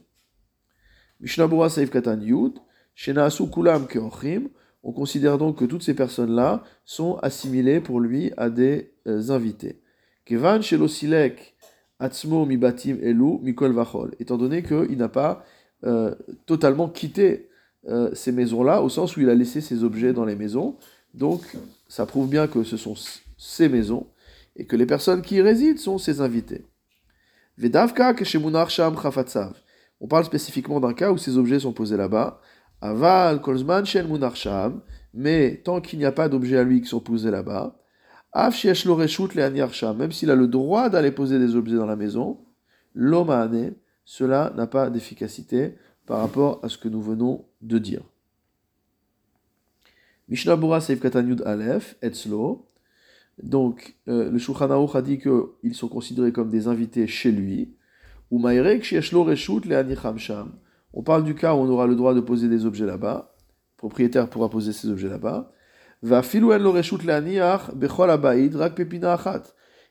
On 4.84 4.92
considère 4.92 5.38
donc 5.38 5.58
que 5.58 5.64
toutes 5.64 5.82
ces 5.82 5.94
personnes-là 5.94 6.62
sont 6.84 7.16
assimilées 7.22 7.80
pour 7.80 7.98
lui 7.98 8.32
à 8.36 8.50
des 8.50 8.92
euh, 9.08 9.30
invités. 9.30 9.82
Kevan 10.24 10.62
Shelosilek 10.62 11.56
Atzmo 11.98 12.46
Mibatim 12.46 12.98
Elu 13.02 13.38
Mikol 13.42 13.72
Vachol, 13.72 14.14
étant 14.20 14.36
donné 14.38 14.62
qu'il 14.62 14.96
n'a 14.96 15.08
pas 15.08 15.44
euh, 15.84 16.14
totalement 16.46 16.88
quitté 16.88 17.48
euh, 17.88 18.14
ces 18.14 18.30
maisons-là, 18.30 18.80
au 18.82 18.88
sens 18.88 19.16
où 19.16 19.20
il 19.20 19.28
a 19.28 19.34
laissé 19.34 19.60
ses 19.60 19.82
objets 19.82 20.12
dans 20.12 20.24
les 20.24 20.36
maisons, 20.36 20.76
donc 21.14 21.42
ça 21.88 22.06
prouve 22.06 22.28
bien 22.28 22.46
que 22.46 22.64
ce 22.64 22.76
sont 22.76 22.94
ses 23.36 23.68
maisons, 23.68 24.06
et 24.56 24.66
que 24.66 24.76
les 24.76 24.86
personnes 24.86 25.22
qui 25.22 25.36
y 25.36 25.42
résident 25.42 25.78
sont 25.78 25.98
ses 25.98 26.20
invités. 26.20 26.66
Vedavka 27.58 28.14
sham 28.24 28.96
chafatzav. 28.96 29.54
On 30.00 30.08
parle 30.08 30.24
spécifiquement 30.24 30.80
d'un 30.80 30.94
cas 30.94 31.12
où 31.12 31.18
ces 31.18 31.36
objets 31.36 31.60
sont 31.60 31.72
posés 31.72 31.96
là-bas. 31.96 32.40
Aval 32.80 33.40
kolzman 33.40 33.84
sham. 33.84 34.82
Mais 35.14 35.60
tant 35.64 35.80
qu'il 35.80 35.98
n'y 35.98 36.04
a 36.04 36.12
pas 36.12 36.28
d'objets 36.28 36.58
à 36.58 36.64
lui 36.64 36.80
qui 36.80 36.88
sont 36.88 37.00
posés 37.00 37.30
là-bas. 37.30 37.78
même 38.34 40.12
s'il 40.12 40.30
a 40.30 40.34
le 40.34 40.46
droit 40.46 40.88
d'aller 40.88 41.12
poser 41.12 41.38
des 41.38 41.54
objets 41.54 41.76
dans 41.76 41.86
la 41.86 41.96
maison, 41.96 42.40
l'homme 42.94 43.74
cela 44.04 44.52
n'a 44.56 44.66
pas 44.66 44.90
d'efficacité 44.90 45.76
par 46.06 46.18
rapport 46.18 46.58
à 46.64 46.68
ce 46.68 46.78
que 46.78 46.88
nous 46.88 47.02
venons 47.02 47.44
de 47.60 47.78
dire. 47.78 48.02
Mishnah 50.28 50.56
Bura 50.56 50.80
Seif 50.80 51.00
Katanyud 51.00 51.42
Aleph, 51.44 51.96
Etzlo. 52.02 52.66
Donc, 53.42 53.96
euh, 54.08 54.30
le 54.30 54.38
Shulchan 54.38 54.70
a 54.70 55.02
dit 55.02 55.18
qu'ils 55.18 55.74
sont 55.74 55.88
considérés 55.88 56.32
comme 56.32 56.50
des 56.50 56.68
invités 56.68 57.06
chez 57.06 57.32
lui. 57.32 57.74
Ou 58.30 58.42
Shieshlo 58.80 59.24
Reshut 59.24 59.64
Sham. 60.16 60.52
On 60.94 61.02
parle 61.02 61.24
du 61.24 61.34
cas 61.34 61.54
où 61.54 61.58
on 61.58 61.68
aura 61.68 61.86
le 61.86 61.94
droit 61.94 62.14
de 62.14 62.20
poser 62.20 62.48
des 62.48 62.64
objets 62.64 62.86
là-bas. 62.86 63.34
Le 63.76 63.78
propriétaire 63.78 64.28
pourra 64.28 64.48
poser 64.48 64.72
ses 64.72 64.88
objets 64.88 65.08
là-bas. 65.08 65.52
Va 66.02 66.22
filouel 66.22 66.62
lo 66.62 66.72
reshut 66.72 67.00
bechol 67.74 68.10
abaïd 68.10 68.56
rak 68.56 68.74
pepina. 68.74 69.18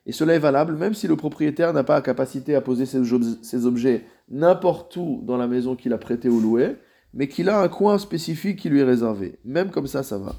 Et 0.04 0.12
cela 0.12 0.34
est 0.34 0.38
valable 0.38 0.76
même 0.76 0.94
si 0.94 1.06
le 1.06 1.16
propriétaire 1.16 1.72
n'a 1.72 1.84
pas 1.84 1.94
la 1.94 2.02
capacité 2.02 2.54
à 2.54 2.60
poser 2.60 2.86
ses 2.86 3.66
objets 3.66 4.04
n'importe 4.28 4.96
où 4.96 5.22
dans 5.24 5.36
la 5.36 5.46
maison 5.46 5.76
qu'il 5.76 5.92
a 5.92 5.98
prêté 5.98 6.28
ou 6.28 6.40
loué, 6.40 6.76
mais 7.14 7.28
qu'il 7.28 7.48
a 7.48 7.60
un 7.60 7.68
coin 7.68 7.98
spécifique 7.98 8.58
qui 8.58 8.68
lui 8.68 8.80
est 8.80 8.84
réservé. 8.84 9.38
Même 9.44 9.70
comme 9.70 9.86
ça, 9.86 10.02
ça 10.02 10.18
va. 10.18 10.34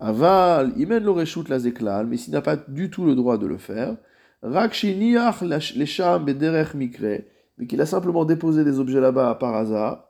Aval, 0.00 0.72
imen 0.76 1.02
lo 1.02 1.14
reshut 1.14 1.48
la 1.48 1.58
zeklal, 1.58 2.06
mais 2.06 2.16
s'il 2.16 2.32
n'a 2.32 2.40
pas 2.40 2.56
du 2.56 2.90
tout 2.90 3.04
le 3.04 3.14
droit 3.14 3.36
de 3.38 3.46
le 3.46 3.58
faire, 3.58 3.96
rak 4.42 4.80
lesham 4.82 6.24
bederech 6.24 6.74
mikre, 6.74 7.24
mais 7.56 7.66
qu'il 7.66 7.80
a 7.80 7.86
simplement 7.86 8.24
déposé 8.24 8.64
des 8.64 8.78
objets 8.78 9.00
là-bas 9.00 9.34
par 9.34 9.54
hasard, 9.54 10.08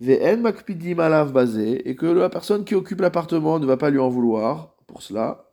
Ve'en 0.00 0.36
makpidim 0.36 1.00
alav 1.00 1.32
basé, 1.32 1.88
et 1.88 1.96
que 1.96 2.06
la 2.06 2.28
personne 2.28 2.64
qui 2.64 2.76
occupe 2.76 3.00
l'appartement 3.00 3.58
ne 3.58 3.66
va 3.66 3.76
pas 3.76 3.90
lui 3.90 3.98
en 3.98 4.08
vouloir 4.08 4.76
pour 4.86 5.02
cela. 5.02 5.50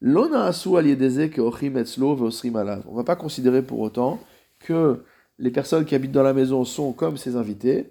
L'ona 0.00 0.44
asu 0.44 0.76
aliedeze 0.78 1.28
ke 1.30 1.40
ochim 1.40 1.76
etzlo 1.76 2.14
ve'osrim 2.14 2.56
alav. 2.56 2.84
On 2.88 2.94
va 2.94 3.04
pas 3.04 3.16
considérer 3.16 3.62
pour 3.62 3.80
autant 3.80 4.18
que 4.60 5.02
les 5.38 5.50
personnes 5.50 5.84
qui 5.84 5.94
habitent 5.94 6.12
dans 6.12 6.22
la 6.22 6.32
maison 6.32 6.64
sont 6.64 6.92
comme 6.92 7.18
ses 7.18 7.36
invités 7.36 7.90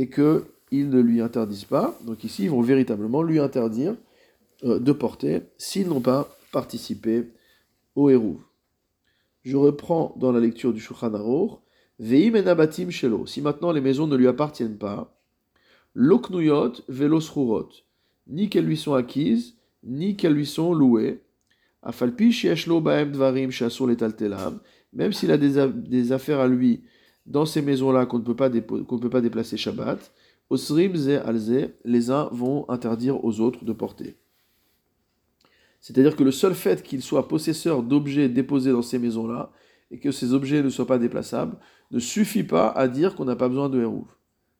et 0.00 0.08
que 0.08 0.46
ils 0.70 0.88
ne 0.88 0.98
lui 0.98 1.20
interdisent 1.20 1.66
pas. 1.66 1.98
Donc 2.06 2.24
ici, 2.24 2.44
ils 2.44 2.50
vont 2.50 2.62
véritablement 2.62 3.22
lui 3.22 3.38
interdire 3.38 3.96
euh, 4.64 4.78
de 4.78 4.92
porter 4.92 5.42
s'ils 5.58 5.88
n'ont 5.88 6.00
pas 6.00 6.34
participé 6.52 7.26
au 7.94 8.08
Hérouv. 8.08 8.38
Je 9.42 9.58
reprends 9.58 10.14
dans 10.16 10.32
la 10.32 10.40
lecture 10.40 10.72
du 10.72 10.80
Shulchan 10.80 11.12
Aruch. 11.12 11.58
Ve'im 11.98 12.34
enabatim 12.34 12.88
shelo. 12.88 13.26
Si 13.26 13.42
maintenant 13.42 13.72
les 13.72 13.82
maisons 13.82 14.06
ne 14.06 14.16
lui 14.16 14.26
appartiennent 14.26 14.78
pas, 14.78 15.20
l'oknuyot 15.94 16.72
velosrurot. 16.88 17.68
Ni 18.26 18.48
qu'elles 18.48 18.64
lui 18.64 18.78
sont 18.78 18.94
acquises, 18.94 19.56
ni 19.84 20.16
qu'elles 20.16 20.32
lui 20.32 20.46
sont 20.46 20.72
louées. 20.72 21.20
Afalpi 21.82 22.32
shieshlo 22.32 22.80
baem 22.80 23.12
dvarim 23.12 23.50
shasur 23.50 23.86
letaltelam. 23.86 24.60
Même 24.94 25.12
s'il 25.12 25.30
a 25.30 25.36
des, 25.36 26.12
affaires 26.12 26.40
à 26.40 26.48
lui 26.48 26.84
dans 27.26 27.46
ces 27.46 27.62
maisons-là 27.62 28.06
qu'on 28.06 28.18
ne, 28.18 28.24
peut 28.24 28.34
pas 29.10 29.20
déplacer 29.20 29.56
Shabbat, 29.56 30.12
osrim 30.48 30.96
ze 30.96 31.20
alze, 31.24 31.70
les 31.84 32.10
uns 32.10 32.28
vont 32.32 32.68
interdire 32.68 33.24
aux 33.24 33.40
autres 33.40 33.64
de 33.64 33.72
porter. 33.72 34.16
C'est-à-dire 35.80 36.16
que 36.16 36.24
le 36.24 36.32
seul 36.32 36.54
fait 36.54 36.82
qu'il 36.82 37.02
soit 37.02 37.28
possesseur 37.28 37.82
d'objets 37.82 38.28
déposés 38.28 38.72
dans 38.72 38.82
ces 38.82 38.98
maisons-là, 38.98 39.52
et 39.90 39.98
que 39.98 40.12
ces 40.12 40.32
objets 40.32 40.62
ne 40.62 40.70
soient 40.70 40.86
pas 40.86 40.98
déplaçables, 40.98 41.56
ne 41.90 41.98
suffit 41.98 42.44
pas 42.44 42.68
à 42.68 42.86
dire 42.86 43.16
qu'on 43.16 43.24
n'a 43.24 43.36
pas 43.36 43.48
besoin 43.48 43.68
de 43.68 43.80
Hérouv. 43.80 44.06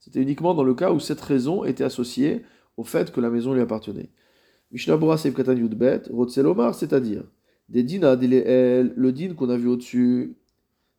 C'était 0.01 0.23
uniquement 0.23 0.55
dans 0.55 0.65
le 0.65 0.75
cas 0.75 0.93
où 0.93 0.99
cette 0.99 1.21
raison 1.21 1.65
était 1.65 1.85
associée 1.85 2.43
au 2.77 2.85
fait 2.85 3.13
que 3.13 3.21
la 3.21 3.31
maison 3.31 3.53
lui 3.53 3.61
appartenait. 3.61 4.11
Mishnah 4.73 4.97
Bora 4.97 5.17
Katan 5.19 5.57
Yudbet, 5.57 6.03
Rotzelomar, 6.11 6.75
c'est-à-dire 6.75 7.25
des 7.69 7.85
dina 7.85 8.17
le 8.17 9.11
din 9.11 9.35
qu'on 9.35 9.49
a 9.49 9.57
vu 9.57 9.69
au-dessus, 9.69 10.35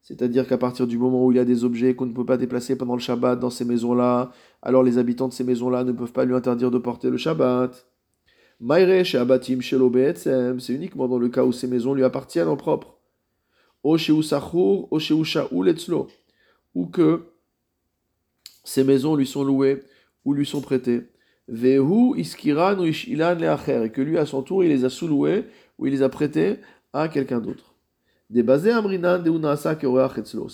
c'est-à-dire 0.01 0.47
qu'à 0.47 0.57
partir 0.57 0.87
du 0.87 0.97
moment 0.97 1.25
où 1.25 1.31
il 1.31 1.35
y 1.35 1.39
a 1.39 1.45
des 1.45 1.63
objets 1.63 1.95
qu'on 1.95 2.07
ne 2.07 2.13
peut 2.13 2.25
pas 2.25 2.37
déplacer 2.37 2.75
pendant 2.75 2.95
le 2.95 2.99
Shabbat 3.01 3.39
dans 3.39 3.51
ces 3.51 3.65
maisons-là, 3.65 4.31
alors 4.61 4.83
les 4.83 4.97
habitants 4.97 5.27
de 5.27 5.33
ces 5.33 5.43
maisons-là 5.43 5.83
ne 5.83 5.91
peuvent 5.91 6.11
pas 6.11 6.25
lui 6.25 6.33
interdire 6.33 6.71
de 6.71 6.79
porter 6.79 7.09
le 7.09 7.17
Shabbat. 7.17 7.85
Maire 8.59 9.05
Shelo 9.05 9.91
c'est 10.17 10.73
uniquement 10.73 11.07
dans 11.07 11.17
le 11.17 11.29
cas 11.29 11.43
où 11.43 11.51
ces 11.51 11.67
maisons 11.67 11.93
lui 11.93 12.03
appartiennent 12.03 12.47
en 12.47 12.57
propre. 12.57 12.97
Ou 13.83 13.97
que 16.85 17.23
ces 18.63 18.83
maisons 18.83 19.15
lui 19.15 19.25
sont 19.25 19.43
louées 19.43 19.81
ou 20.25 20.33
lui 20.33 20.45
sont 20.45 20.61
prêtées. 20.61 21.01
Vehu 21.47 22.19
iskiran 22.19 22.77
ou 22.79 22.85
ishilan 22.85 23.33
leacher, 23.35 23.85
et 23.85 23.89
que 23.89 24.01
lui 24.01 24.17
à 24.17 24.25
son 24.27 24.43
tour 24.43 24.63
il 24.63 24.69
les 24.69 24.85
a 24.85 24.89
sous-loués 24.89 25.45
ou 25.79 25.87
il 25.87 25.93
les 25.93 26.03
a 26.03 26.09
prêtés 26.09 26.57
à 26.93 27.07
quelqu'un 27.07 27.39
d'autre. 27.39 27.73
Des 28.20 28.20
basés 28.20 28.20
amrinan 28.20 28.20
de 28.20 28.20
C'est 28.33 28.45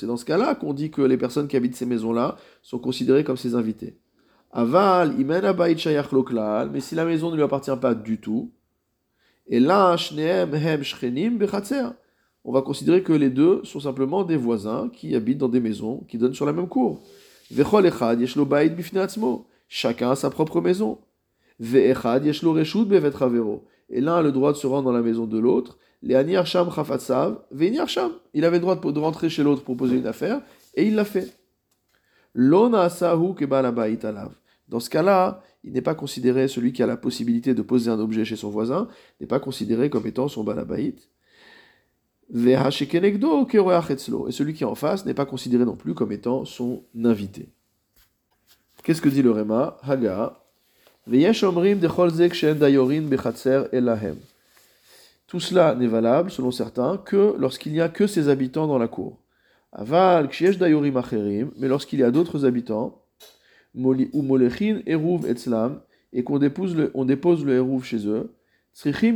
dans 0.08 0.18
ce 0.18 0.26
cas-là 0.26 0.56
qu'on 0.56 0.74
dit 0.74 0.90
que 0.90 1.02
les 1.02 1.18
personnes 1.18 1.48
qui 1.48 1.56
habitent 1.56 1.76
ces 1.76 1.86
maisons-là 1.86 2.38
sont 2.62 2.80
considérées 2.80 3.24
comme 3.24 3.38
ses 3.38 3.56
invités. 3.56 3.98
Aval 4.52 5.14
mais 6.72 6.80
si 6.80 6.96
la 6.96 7.06
maison 7.06 7.30
ne 7.30 7.36
lui 7.36 7.44
appartient 7.44 7.78
pas 7.80 7.94
du 7.94 8.20
tout, 8.20 8.52
et 9.48 9.60
là 9.60 9.96
on 12.44 12.54
va 12.54 12.62
considérer 12.62 13.04
que 13.04 13.14
les 13.14 13.30
deux 13.30 13.64
sont 13.66 13.82
simplement 13.82 14.24
des 14.24 14.38
voisins 14.38 14.90
qui 14.92 15.16
habitent 15.16 15.38
dans 15.38 15.50
des 15.50 15.60
maisons 15.60 16.04
qui 16.08 16.18
donnent 16.18 16.34
sur 16.34 16.46
la 16.46 16.54
même 16.54 16.70
cour. 16.70 17.02
Chacun 19.68 20.12
a 20.12 20.16
sa 20.16 20.30
propre 20.30 20.62
maison. 20.62 21.00
Et 21.60 21.94
l'un 24.02 24.16
a 24.16 24.22
le 24.22 24.32
droit 24.32 24.54
de 24.54 24.58
se 24.58 24.68
rendre 24.68 24.84
dans 24.84 24.94
la 24.94 25.02
maison 25.02 25.26
de 25.26 25.38
l'autre. 25.38 25.78
Il 26.04 26.16
avait 26.16 26.34
le 28.58 28.60
droit 28.60 28.76
de 28.76 29.00
rentrer 29.00 29.30
chez 29.30 29.44
l'autre 29.44 29.64
pour 29.64 29.78
poser 29.78 29.98
une 29.98 30.08
affaire, 30.08 30.42
et 30.76 30.86
il 30.86 30.96
l'a 30.96 31.06
fait. 31.06 31.34
Dans 34.70 34.80
ce 34.80 34.90
cas-là, 34.90 35.42
il 35.64 35.74
n'est 35.74 35.82
pas 35.82 35.96
considéré, 35.96 36.48
celui 36.48 36.72
qui 36.72 36.84
a 36.84 36.88
la 36.88 36.98
possibilité 36.98 37.54
de 37.54 37.62
poser 37.62 37.90
un 37.90 38.00
objet 38.00 38.26
chez 38.26 38.36
son 38.36 38.50
voisin, 38.50 38.88
n'est 39.20 39.28
pas 39.28 39.40
considéré 39.40 39.90
comme 39.90 40.06
étant 40.06 40.28
son 40.28 40.44
balabaït. 40.44 41.10
Et 42.30 42.34
celui 42.34 44.54
qui 44.54 44.64
est 44.64 44.68
en 44.68 44.76
face 44.76 45.06
n'est 45.06 45.14
pas 45.14 45.26
considéré 45.26 45.66
non 45.66 45.78
plus 45.78 45.94
comme 45.94 46.12
étant 46.12 46.44
son 46.46 46.84
invité. 47.04 47.50
Qu'est-ce 48.84 49.02
que 49.02 49.10
dit 49.10 49.22
le 49.22 49.32
Réma 49.32 49.78
Haga. 49.82 50.44
Tout 55.28 55.42
cela 55.42 55.76
n'est 55.76 55.88
valable, 55.88 56.32
selon 56.32 56.52
certains, 56.52 56.98
que 56.98 57.36
lorsqu'il 57.38 57.74
n'y 57.74 57.82
a 57.82 57.90
que 57.90 58.08
ses 58.08 58.30
habitants 58.30 58.66
dans 58.66 58.78
la 58.78 58.88
cour. 58.88 59.20
Aval 59.74 60.30
dayorim 60.58 60.96
acherim, 60.96 61.52
mais 61.58 61.68
lorsqu'il 61.68 62.00
y 62.00 62.04
a 62.04 62.12
d'autres 62.12 62.46
habitants, 62.46 63.04
ou 63.76 64.22
molechin 64.22 64.82
eruv 64.86 65.30
etzlam, 65.30 65.82
et 66.14 66.24
qu'on 66.24 66.40
dépose 66.40 66.76
le, 66.76 66.92
on 66.94 67.04
dépose 67.04 67.44
le 67.46 67.56
eruv 67.56 67.84
chez 67.84 68.08
eux, 68.08 68.34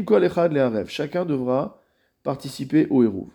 kol 0.06 0.24
echad 0.24 0.88
Chacun 0.88 1.26
devra 1.26 1.82
participer 2.24 2.88
au 2.90 3.04
Hérouv. 3.04 3.30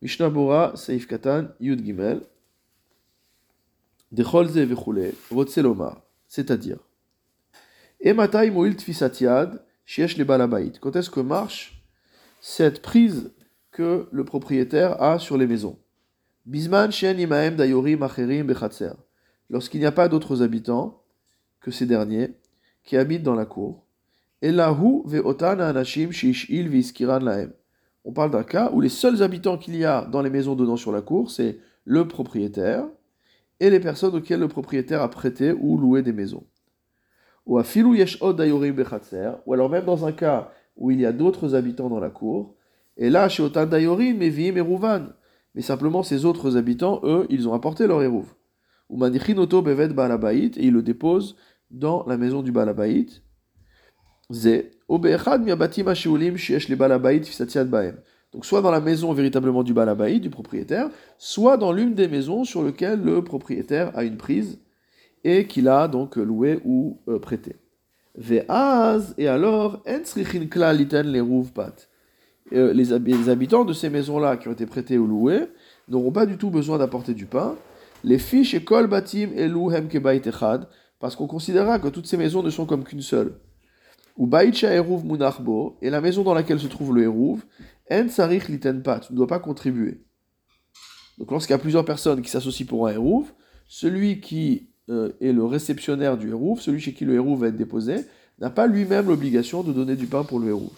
Mishnah 0.00 0.30
Bora, 0.30 0.76
Seif 0.76 1.06
Katan, 1.06 1.48
Yud 1.60 1.84
Gimel, 1.84 2.20
Decholze 4.12 4.56
vechule, 4.56 5.14
Rotzeloma, 5.30 6.04
c'est-à-dire, 6.28 6.78
Ematai 8.00 8.50
moil 8.50 8.76
tfisatiad, 8.76 9.65
shiesh 9.86 10.18
le. 10.18 10.78
Quand 10.80 10.94
est-ce 10.96 11.08
que 11.08 11.20
marche 11.20 11.82
cette 12.40 12.82
prise 12.82 13.32
que 13.70 14.08
le 14.12 14.24
propriétaire 14.24 15.00
a 15.00 15.18
sur 15.18 15.38
les 15.38 15.46
maisons? 15.46 15.78
Bisman 16.44 16.92
shen 16.92 17.18
imaem 17.18 17.56
dayorim 17.56 18.02
acherim 18.02 18.46
bechatzer. 18.46 18.92
Lorsqu'il 19.48 19.80
n'y 19.80 19.86
a 19.86 19.92
pas 19.92 20.08
d'autres 20.08 20.42
habitants 20.42 21.02
que 21.60 21.70
ces 21.70 21.86
derniers 21.86 22.34
qui 22.84 22.96
habitent 22.96 23.22
dans 23.22 23.34
la 23.34 23.46
cour, 23.46 23.86
on 28.04 28.12
parle 28.12 28.30
d'un 28.30 28.44
cas 28.44 28.70
où 28.72 28.80
les 28.80 28.88
seuls 28.88 29.22
habitants 29.22 29.56
qu'il 29.56 29.76
y 29.76 29.84
a 29.84 30.04
dans 30.04 30.20
les 30.20 30.30
maisons 30.30 30.54
donnant 30.54 30.76
sur 30.76 30.92
la 30.92 31.00
cour, 31.00 31.30
c'est 31.30 31.58
le 31.84 32.06
propriétaire 32.06 32.86
et 33.60 33.70
les 33.70 33.80
personnes 33.80 34.14
auxquelles 34.14 34.40
le 34.40 34.48
propriétaire 34.48 35.00
a 35.00 35.10
prêté 35.10 35.52
ou 35.52 35.78
loué 35.78 36.02
des 36.02 36.12
maisons. 36.12 36.44
Ou 37.46 37.58
alors 39.52 39.70
même 39.70 39.84
dans 39.84 40.04
un 40.06 40.12
cas 40.12 40.50
où 40.76 40.90
il 40.90 41.00
y 41.00 41.06
a 41.06 41.12
d'autres 41.12 41.54
habitants 41.54 41.88
dans 41.88 42.00
la 42.00 42.10
cour, 42.10 42.54
et 42.96 43.10
là, 43.10 43.28
chez 43.28 43.42
Otan 43.42 43.66
Dayorim. 43.66 44.18
Mais 45.54 45.62
simplement, 45.62 46.02
ces 46.02 46.24
autres 46.24 46.56
habitants, 46.56 47.00
eux, 47.04 47.26
ils 47.30 47.48
ont 47.48 47.54
apporté 47.54 47.86
leur 47.86 48.02
Hérouv. 48.02 48.34
Ou 48.88 48.96
Manichinoto 48.96 49.62
Bevet 49.62 49.88
Balabait, 49.88 50.46
et 50.56 50.66
ils 50.66 50.72
le 50.72 50.82
déposent 50.82 51.36
dans 51.70 52.04
la 52.06 52.16
maison 52.16 52.42
du 52.42 52.52
Balabait. 52.52 53.06
Donc 58.32 58.44
soit 58.44 58.60
dans 58.60 58.70
la 58.70 58.80
maison 58.80 59.12
véritablement 59.12 59.62
du 59.62 59.72
balabaï, 59.72 60.20
du 60.20 60.30
propriétaire, 60.30 60.88
soit 61.16 61.56
dans 61.56 61.72
l'une 61.72 61.94
des 61.94 62.08
maisons 62.08 62.44
sur 62.44 62.64
lesquelles 62.64 63.00
le 63.00 63.22
propriétaire 63.22 63.96
a 63.96 64.02
une 64.02 64.16
prise 64.16 64.58
et 65.26 65.46
qu'il 65.48 65.68
a 65.68 65.88
donc 65.88 66.14
loué 66.14 66.60
ou 66.64 67.00
euh, 67.08 67.18
prêté. 67.18 67.56
Ve'az, 68.16 69.12
et 69.18 69.26
alors. 69.26 69.82
Euh, 72.52 72.72
les, 72.72 72.92
habitants 73.28 73.64
de 73.64 73.72
ces 73.72 73.90
maisons-là 73.90 74.36
qui 74.36 74.46
ont 74.46 74.52
été 74.52 74.66
prêtées 74.66 74.98
ou 74.98 75.06
louées 75.08 75.48
n'auront 75.88 76.12
pas 76.12 76.26
du 76.26 76.36
tout 76.38 76.48
besoin 76.48 76.78
d'apporter 76.78 77.12
du 77.12 77.26
pain. 77.26 77.56
Les 78.04 78.18
fiches 78.18 78.54
et 78.54 78.62
kol 78.62 78.86
batim 78.86 79.32
eluhem 79.34 79.88
kebait 79.88 80.22
echad, 80.24 80.68
parce 81.00 81.16
qu'on 81.16 81.26
considérera 81.26 81.80
que 81.80 81.88
toutes 81.88 82.06
ces 82.06 82.16
maisons 82.16 82.44
ne 82.44 82.50
sont 82.50 82.64
comme 82.64 82.84
qu'une 82.84 83.02
seule. 83.02 83.40
Ou 84.16 84.28
baïcha 84.28 84.72
eruv 84.72 85.04
munachbo, 85.04 85.76
et 85.82 85.90
la 85.90 86.00
maison 86.00 86.22
dans 86.22 86.34
laquelle 86.34 86.60
se 86.60 86.68
trouve 86.68 86.94
le 86.94 87.02
eruv, 87.02 87.44
en 87.90 88.08
sarich 88.08 88.48
liten 88.48 88.80
pat, 88.84 89.10
ne 89.10 89.16
doit 89.16 89.26
pas 89.26 89.40
contribuer. 89.40 90.04
Donc 91.18 91.32
lorsqu'il 91.32 91.52
y 91.52 91.56
a 91.56 91.58
plusieurs 91.58 91.84
personnes 91.84 92.22
qui 92.22 92.30
s'associent 92.30 92.66
pour 92.66 92.86
un 92.86 92.92
eruv, 92.92 93.32
celui 93.66 94.20
qui 94.20 94.68
euh, 94.88 95.12
est 95.20 95.32
le 95.32 95.44
réceptionnaire 95.44 96.16
du 96.16 96.30
eruv, 96.30 96.60
celui 96.60 96.80
chez 96.80 96.92
qui 96.92 97.04
le 97.04 97.14
eruv 97.14 97.40
va 97.40 97.48
être 97.48 97.56
déposé, 97.56 98.04
n'a 98.38 98.50
pas 98.50 98.66
lui-même 98.66 99.08
l'obligation 99.08 99.62
de 99.62 99.72
donner 99.72 99.96
du 99.96 100.06
pain 100.06 100.22
pour 100.22 100.38
le 100.38 100.48
eruv. 100.48 100.70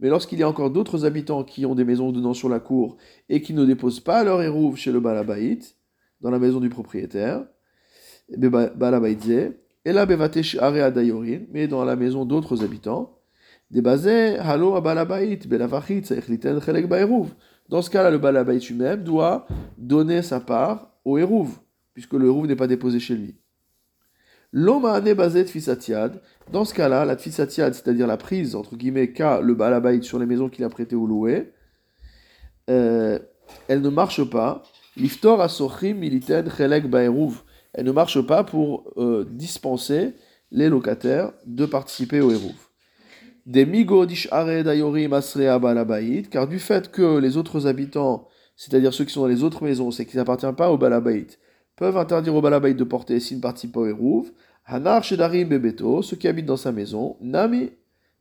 Mais 0.00 0.08
lorsqu'il 0.08 0.38
y 0.38 0.42
a 0.42 0.48
encore 0.48 0.70
d'autres 0.70 1.04
habitants 1.04 1.42
qui 1.42 1.66
ont 1.66 1.74
des 1.74 1.84
maisons 1.84 2.12
donnant 2.12 2.34
sur 2.34 2.48
la 2.48 2.60
cour 2.60 2.96
et 3.28 3.42
qui 3.42 3.54
ne 3.54 3.64
déposent 3.64 4.00
pas 4.00 4.22
leur 4.24 4.42
eruv 4.42 4.76
chez 4.76 4.92
le 4.92 5.00
balabait, 5.00 5.58
dans 6.20 6.30
la 6.30 6.38
maison 6.38 6.60
du 6.60 6.68
propriétaire, 6.68 7.44
et 8.30 9.92
là 9.92 10.06
mais 11.50 11.68
dans 11.68 11.84
la 11.84 11.96
maison 11.96 12.24
d'autres 12.24 12.62
habitants, 12.62 13.18
halo 13.74 14.74
Dans 17.68 17.82
ce 17.82 17.90
cas-là, 17.90 18.10
le 18.10 18.18
balabait 18.18 18.58
lui-même 18.58 19.02
doit 19.04 19.46
donner 19.76 20.22
sa 20.22 20.40
part 20.40 20.92
au 21.04 21.18
eruv, 21.18 21.50
puisque 21.94 22.14
le 22.14 22.26
eruv 22.26 22.46
n'est 22.46 22.56
pas 22.56 22.66
déposé 22.66 22.98
chez 22.98 23.14
lui. 23.14 23.36
L'homme 24.52 24.82
bazet 25.14 25.44
fisatiad. 25.44 26.22
Dans 26.50 26.64
ce 26.64 26.72
cas-là, 26.72 27.04
la 27.04 27.16
tfisatiad, 27.16 27.74
c'est-à-dire 27.74 28.06
la 28.06 28.16
prise, 28.16 28.54
entre 28.54 28.76
guillemets, 28.76 29.12
qu'a 29.12 29.42
le 29.42 29.54
balabait 29.54 30.00
sur 30.00 30.18
les 30.18 30.24
maisons 30.24 30.48
qu'il 30.48 30.64
a 30.64 30.70
prêtées 30.70 30.96
ou 30.96 31.06
louées, 31.06 31.52
euh, 32.70 33.18
elle 33.68 33.82
ne 33.82 33.90
marche 33.90 34.24
pas. 34.24 34.62
Liftor 34.96 35.42
asochim 35.42 35.94
militen 35.94 36.50
chelek 36.50 36.88
baeruv. 36.88 37.42
Elle 37.74 37.84
ne 37.84 37.92
marche 37.92 38.20
pas 38.22 38.42
pour 38.42 38.90
euh, 38.96 39.26
dispenser 39.30 40.14
les 40.50 40.70
locataires 40.70 41.32
de 41.44 41.66
participer 41.66 42.22
au 42.22 42.30
eruv. 42.30 42.67
Des 43.48 43.64
migodish 43.64 44.28
asrea 44.30 45.58
car 46.30 46.46
du 46.46 46.58
fait 46.58 46.90
que 46.90 47.16
les 47.16 47.38
autres 47.38 47.66
habitants, 47.66 48.28
c'est-à-dire 48.56 48.92
ceux 48.92 49.06
qui 49.06 49.12
sont 49.14 49.22
dans 49.22 49.26
les 49.26 49.42
autres 49.42 49.64
maisons, 49.64 49.90
c'est 49.90 50.04
qu'ils 50.04 50.18
n'appartiennent 50.18 50.54
pas 50.54 50.70
au 50.70 50.76
balabait, 50.76 51.28
peuvent 51.74 51.96
interdire 51.96 52.34
au 52.34 52.42
balabait 52.42 52.74
de 52.74 52.84
porter 52.84 53.20
s'ils 53.20 53.38
ne 53.38 53.42
participent 53.42 53.72
pas 53.72 53.86
Hérouv. 53.86 54.32
Hanar 54.66 55.02
Shedarim 55.02 55.48
Bebeto, 55.48 56.02
ceux 56.02 56.16
qui 56.16 56.28
habitent 56.28 56.44
dans 56.44 56.58
sa 56.58 56.72
maison, 56.72 57.16
Nami, 57.22 57.70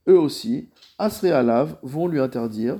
eux 0.07 0.17
aussi, 0.17 0.69
Asre 0.97 1.25
Alav, 1.25 1.75
vont 1.83 2.07
lui 2.07 2.21
interdire 2.21 2.79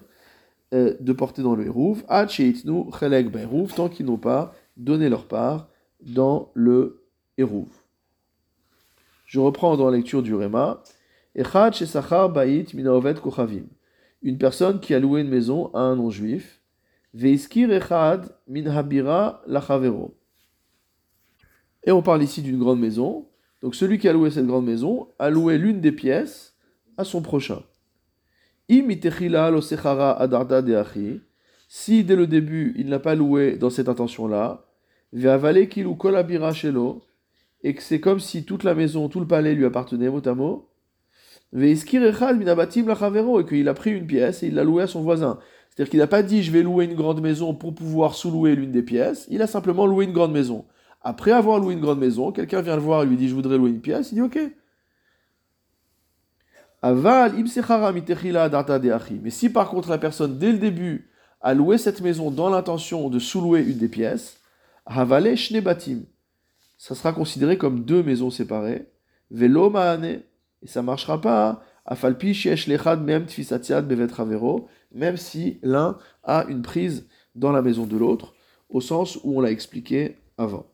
euh, 0.74 0.96
de 1.02 1.12
porter 1.12 1.42
dans 1.42 1.54
le 1.54 1.66
Hérouv, 1.66 2.06
Hacheitnu 2.08 2.86
Chelek 2.98 3.30
Be'Hérouv, 3.30 3.74
tant 3.74 3.90
qu'ils 3.90 4.06
n'ont 4.06 4.16
pas 4.16 4.54
donné 4.78 5.10
leur 5.10 5.28
part 5.28 5.68
dans 6.00 6.50
le 6.54 7.04
Hérouv. 7.38 7.68
Je 9.26 9.42
reprends 9.42 9.76
dans 9.76 9.90
la 9.90 9.98
lecture 9.98 10.24
du 10.24 10.34
Réma. 10.34 10.82
Une 14.24 14.38
personne 14.40 14.80
qui 14.80 14.94
a 14.94 15.00
loué 15.00 15.22
une 15.22 15.30
maison 15.30 15.72
à 15.74 15.80
un 15.80 15.96
non-juif. 15.96 16.62
Et 21.84 21.92
on 21.92 22.02
parle 22.02 22.24
ici 22.24 22.42
d'une 22.42 22.58
grande 22.58 22.80
maison. 22.80 23.28
Donc 23.62 23.76
celui 23.76 24.00
qui 24.00 24.10
a 24.10 24.14
loué 24.14 24.32
cette 24.32 24.48
grande 24.48 24.66
maison 24.66 25.10
a 25.20 25.30
loué 25.30 25.60
l'une 25.60 25.80
des 25.80 25.92
pièces 25.92 26.56
à 26.98 27.04
son 27.04 27.22
prochain. 27.22 27.62
Si 31.70 32.04
dès 32.04 32.16
le 32.16 32.28
début 32.28 32.74
il 32.78 32.90
n'a 32.90 33.00
pas 33.00 33.16
loué 33.16 33.58
dans 33.58 33.70
cette 33.70 33.90
intention-là, 33.90 34.66
et 37.64 37.74
que 37.74 37.82
c'est 37.82 38.00
comme 38.00 38.20
si 38.20 38.44
toute 38.44 38.64
la 38.64 38.76
maison, 38.76 39.08
tout 39.08 39.20
le 39.20 39.28
palais 39.28 39.54
lui 39.56 39.66
appartenait 39.66 40.10
mot 40.10 40.28
à 40.28 40.34
mot, 40.34 40.70
et 43.40 43.46
qu'il 43.46 43.68
a 43.68 43.74
pris 43.74 43.92
une 43.92 44.08
pièce 44.08 44.44
et 44.44 44.48
il 44.48 44.56
l'a 44.56 44.64
loué 44.64 44.84
à 44.84 44.88
son 44.88 45.02
voisin. 45.02 45.40
C'est-à-dire 45.70 45.92
qu'il 45.92 46.00
n'a 46.00 46.08
pas 46.08 46.24
dit 46.24 46.44
je 46.44 46.52
vais 46.52 46.64
louer 46.64 46.86
une 46.86 46.96
grande 46.96 47.22
maison 47.22 47.54
pour 47.54 47.76
pouvoir 47.76 48.16
sous-louer 48.16 48.56
l'une 48.56 48.72
des 48.72 48.84
pièces, 48.84 49.28
il 49.30 49.42
a 49.42 49.48
simplement 49.48 49.86
loué 49.86 50.06
une 50.06 50.14
grande 50.14 50.34
maison. 50.34 50.66
Après 51.02 51.32
avoir 51.32 51.60
loué 51.60 51.74
une 51.74 51.80
grande 51.80 52.00
maison, 52.00 52.32
quelqu'un 52.32 52.62
vient 52.62 52.76
le 52.76 52.82
voir 52.82 53.04
et 53.04 53.06
lui 53.06 53.16
dit 53.16 53.30
Je 53.30 53.36
voudrais 53.36 53.58
louer 53.58 53.70
une 53.70 53.82
pièce. 53.82 54.12
Il 54.12 54.16
dit 54.16 54.22
Ok. 54.22 54.40
Mais 59.24 59.30
si 59.30 59.50
par 59.50 59.70
contre 59.70 59.90
la 59.90 59.98
personne, 59.98 60.38
dès 60.38 60.52
le 60.52 60.58
début, 60.58 61.10
a 61.42 61.54
loué 61.54 61.78
cette 61.78 62.02
maison 62.02 62.32
dans 62.32 62.50
l'intention 62.50 63.10
de 63.10 63.20
sous-louer 63.20 63.62
une 63.62 63.78
des 63.78 63.88
pièces, 63.88 64.42
ça 64.86 65.06
sera 66.96 67.14
considéré 67.14 67.58
comme 67.58 67.84
deux 67.84 68.04
maisons 68.04 68.30
séparées. 68.30 68.88
Velo 69.32 69.72
et 70.68 70.70
ça 70.70 70.82
marchera 70.82 71.22
pas. 71.22 71.64
même 74.92 75.18
si 75.18 75.60
l'un 75.64 75.98
a 76.24 76.46
une 76.50 76.62
prise 76.62 77.08
dans 77.36 77.54
la 77.54 77.62
maison 77.62 77.86
de 77.86 77.96
l'autre, 77.96 78.34
au 78.70 78.82
sens 78.82 79.18
où 79.24 79.38
on 79.38 79.40
l'a 79.40 79.52
expliqué 79.52 80.18
avant. 80.38 80.66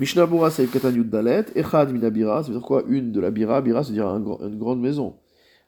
Mishnah 0.00 0.26
Bura 0.26 0.50
Saïf 0.50 0.72
Katanyut 0.72 1.08
Dalet, 1.08 1.44
Echad 1.54 1.92
Minabira, 1.92 2.42
ça 2.42 2.48
veut 2.48 2.58
dire 2.58 2.66
quoi? 2.66 2.82
Une 2.88 3.12
de 3.12 3.20
la 3.20 3.30
Bira, 3.30 3.60
Bira, 3.60 3.84
c'est-à-dire 3.84 4.08
une 4.08 4.58
grande 4.58 4.80
maison. 4.80 5.20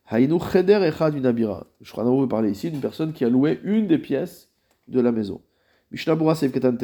Haïnu 0.08 0.40
Cheder 0.52 0.80
Echad 0.82 1.14
Minabira. 1.14 1.68
Je 1.80 1.92
crois 1.92 2.02
qu'on 2.02 2.20
veut 2.20 2.26
parler 2.26 2.50
ici 2.50 2.72
d'une 2.72 2.80
personne 2.80 3.12
qui 3.12 3.24
a 3.24 3.28
loué 3.28 3.60
une 3.62 3.86
des 3.86 3.98
pièces 3.98 4.50
de 4.88 5.00
la 5.00 5.12
maison. 5.12 5.42
Mishnah 5.92 6.16
Bura 6.16 6.34
Saïf 6.34 6.50
Katan 6.50 6.76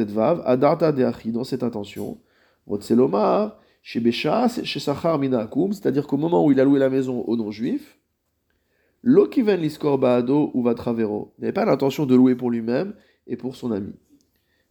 Adarta 0.44 0.92
Deachi, 0.92 1.32
dans 1.32 1.42
cette 1.42 1.64
intention. 1.64 2.20
Rotselomar, 2.68 3.58
Shebeshas, 3.82 4.62
Shesachar 4.64 5.18
Minakum, 5.18 5.72
c'est-à-dire 5.72 6.06
qu'au 6.06 6.16
moment 6.16 6.44
où 6.44 6.52
il 6.52 6.60
a 6.60 6.64
loué 6.64 6.78
la 6.78 6.88
maison 6.88 7.22
aux 7.22 7.36
non-juifs, 7.36 7.98
Lokiven 9.02 9.60
Liskor 9.60 9.98
Baado 9.98 10.50
ou 10.54 10.62
Vatravero, 10.62 11.34
n'avait 11.38 11.52
pas 11.52 11.64
l'intention 11.64 12.06
de 12.06 12.14
louer 12.14 12.36
pour 12.36 12.50
lui-même 12.50 12.94
et 13.26 13.36
pour 13.36 13.56
son 13.56 13.72
ami. 13.72 13.92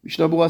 Mishnabura 0.03 0.47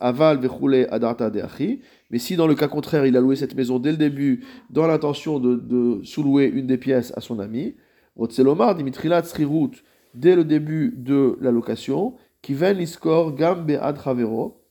Aval 0.00 0.38
Vechule 0.38 0.86
Adarta 0.90 1.30
Deachi. 1.30 1.80
Mais 2.10 2.18
si 2.18 2.36
dans 2.36 2.46
le 2.46 2.54
cas 2.54 2.68
contraire, 2.68 3.06
il 3.06 3.16
a 3.16 3.20
loué 3.20 3.34
cette 3.34 3.56
maison 3.56 3.78
dès 3.78 3.90
le 3.90 3.96
début 3.96 4.44
dans 4.70 4.86
l'intention 4.86 5.40
de, 5.40 5.56
de 5.56 6.00
sous-louer 6.04 6.44
une 6.46 6.66
des 6.66 6.78
pièces 6.78 7.12
à 7.16 7.20
son 7.20 7.40
ami, 7.40 7.74
Rotselomar 8.14 8.76
Dimitrilat 8.76 9.24
Srirut, 9.24 9.82
dès 10.14 10.36
le 10.36 10.44
début 10.44 10.94
de 10.96 11.36
la 11.40 11.50
location, 11.50 12.14
Kiven 12.42 12.78
Liskor 12.78 13.34
Gam 13.34 13.66
Be'ad 13.66 13.98
Ravero. 13.98 14.62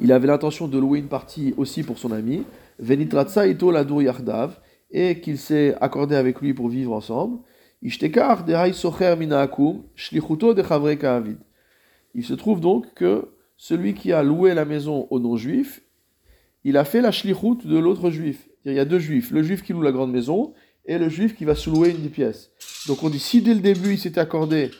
Il 0.00 0.12
avait 0.12 0.28
l'intention 0.28 0.68
de 0.68 0.78
louer 0.78 1.00
une 1.00 1.08
partie 1.08 1.54
aussi 1.56 1.82
pour 1.82 1.98
son 1.98 2.12
ami, 2.12 2.44
Ito 2.80 3.72
et 4.90 5.20
qu'il 5.20 5.38
s'est 5.38 5.74
accordé 5.80 6.14
avec 6.16 6.40
lui 6.40 6.54
pour 6.54 6.68
vivre 6.68 6.92
ensemble. 6.92 7.38
Il 7.82 7.92
se 12.24 12.34
trouve 12.34 12.60
donc 12.60 12.94
que 12.94 13.28
celui 13.56 13.94
qui 13.94 14.12
a 14.12 14.22
loué 14.22 14.54
la 14.54 14.64
maison 14.64 15.08
au 15.10 15.18
non-juif, 15.18 15.82
il 16.64 16.76
a 16.76 16.84
fait 16.84 17.00
la 17.00 17.12
shlichut 17.12 17.66
de 17.66 17.78
l'autre 17.78 18.10
juif. 18.10 18.48
Il 18.64 18.72
y 18.72 18.78
a 18.78 18.84
deux 18.84 18.98
juifs, 18.98 19.30
le 19.30 19.42
juif 19.42 19.62
qui 19.62 19.72
loue 19.72 19.82
la 19.82 19.92
grande 19.92 20.12
maison 20.12 20.52
et 20.84 20.98
le 20.98 21.08
juif 21.08 21.36
qui 21.36 21.44
va 21.44 21.54
sous-louer 21.54 21.90
une 21.90 22.02
des 22.02 22.08
pièces. 22.08 22.50
Donc 22.86 23.02
on 23.02 23.10
dit, 23.10 23.18
si 23.18 23.42
dès 23.42 23.54
le 23.54 23.60
début 23.60 23.92
il 23.92 23.98
s'était 23.98 24.20
accordé 24.20 24.70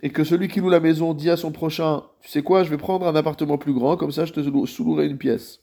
et 0.00 0.10
que 0.10 0.24
celui 0.24 0.48
qui 0.48 0.60
loue 0.60 0.70
la 0.70 0.80
maison 0.80 1.14
dit 1.14 1.30
à 1.30 1.36
son 1.36 1.50
prochain, 1.50 2.04
tu 2.20 2.28
sais 2.28 2.42
quoi, 2.42 2.62
je 2.62 2.70
vais 2.70 2.76
prendre 2.76 3.06
un 3.06 3.16
appartement 3.16 3.58
plus 3.58 3.72
grand, 3.72 3.96
comme 3.96 4.12
ça 4.12 4.24
je 4.24 4.32
te 4.32 4.66
sous-louerai 4.66 5.06
une 5.06 5.18
pièce. 5.18 5.62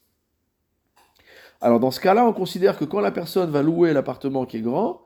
Alors 1.61 1.79
dans 1.79 1.91
ce 1.91 1.99
cas-là, 1.99 2.25
on 2.27 2.33
considère 2.33 2.77
que 2.77 2.85
quand 2.85 2.99
la 2.99 3.11
personne 3.11 3.49
va 3.49 3.61
louer 3.61 3.93
l'appartement 3.93 4.45
qui 4.45 4.57
est 4.57 4.61
grand, 4.61 5.01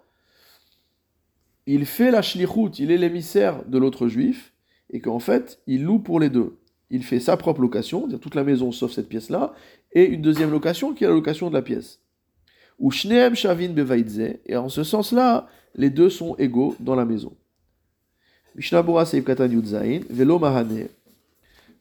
il 1.68 1.86
fait 1.86 2.10
la 2.10 2.24
shlichut, 2.24 2.80
il 2.80 2.90
est 2.90 2.98
l'émissaire 2.98 3.64
de 3.66 3.78
l'autre 3.78 4.08
juif, 4.08 4.54
et 4.90 5.02
qu'en 5.02 5.20
fait, 5.20 5.62
il 5.68 5.84
loue 5.84 6.00
pour 6.00 6.20
les 6.20 6.30
deux. 6.30 6.58
Il 6.90 7.04
fait 7.04 7.20
sa 7.20 7.38
propre 7.38 7.62
location, 7.62 8.02
c'est-à-dire 8.02 8.20
toute 8.20 8.34
la 8.34 8.44
maison 8.44 8.72
sauf 8.72 8.92
cette 8.92 9.08
pièce-là, 9.08 9.54
et 9.92 10.06
une 10.06 10.24
deuxième 10.24 10.50
location 10.50 10.94
qui 10.94 11.04
est 11.04 11.08
la 11.08 11.14
location 11.14 11.50
de 11.50 11.54
la 11.54 11.62
pièce. 11.62 12.00
Ou 12.80 12.90
Shneem 12.90 13.36
Shavin 13.36 13.70
Bevaidze, 13.70 14.40
et 14.48 14.58
en 14.58 14.70
ce 14.70 14.84
sens-là, 14.84 15.48
les 15.76 15.92
deux 15.92 16.10
sont 16.10 16.36
égaux 16.38 16.76
dans 16.80 16.96
la 16.96 17.06
maison. 17.06 17.36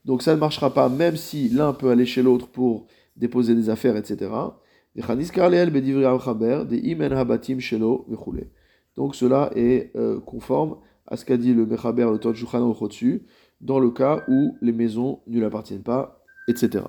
Donc 0.05 0.23
ça 0.23 0.35
ne 0.35 0.41
marchera 0.41 0.73
pas 0.73 0.89
même 0.89 1.17
si 1.17 1.49
l'un 1.49 1.73
peut 1.73 1.91
aller 1.91 2.07
chez 2.07 2.23
l'autre 2.23 2.47
pour 2.47 2.87
déposer 3.17 3.55
des 3.55 3.69
affaires, 3.69 3.97
etc. 3.97 4.31
Donc 8.97 9.15
cela 9.15 9.51
est 9.55 9.91
euh, 9.97 10.21
conforme 10.21 10.77
à 11.07 11.17
ce 11.17 11.25
qu'a 11.25 11.37
dit 11.37 11.55
le 11.55 11.67
Mechaber, 11.67 12.09
le 12.11 12.19
Tod 12.19 12.37
au 12.55 12.89
dessus 12.89 13.23
dans 13.61 13.79
le 13.81 13.91
cas 13.91 14.25
où 14.29 14.57
les 14.61 14.73
maisons 14.73 15.21
ne 15.27 15.39
lui 15.39 15.45
appartiennent 15.45 15.83
pas, 15.83 16.25
etc. 16.49 16.85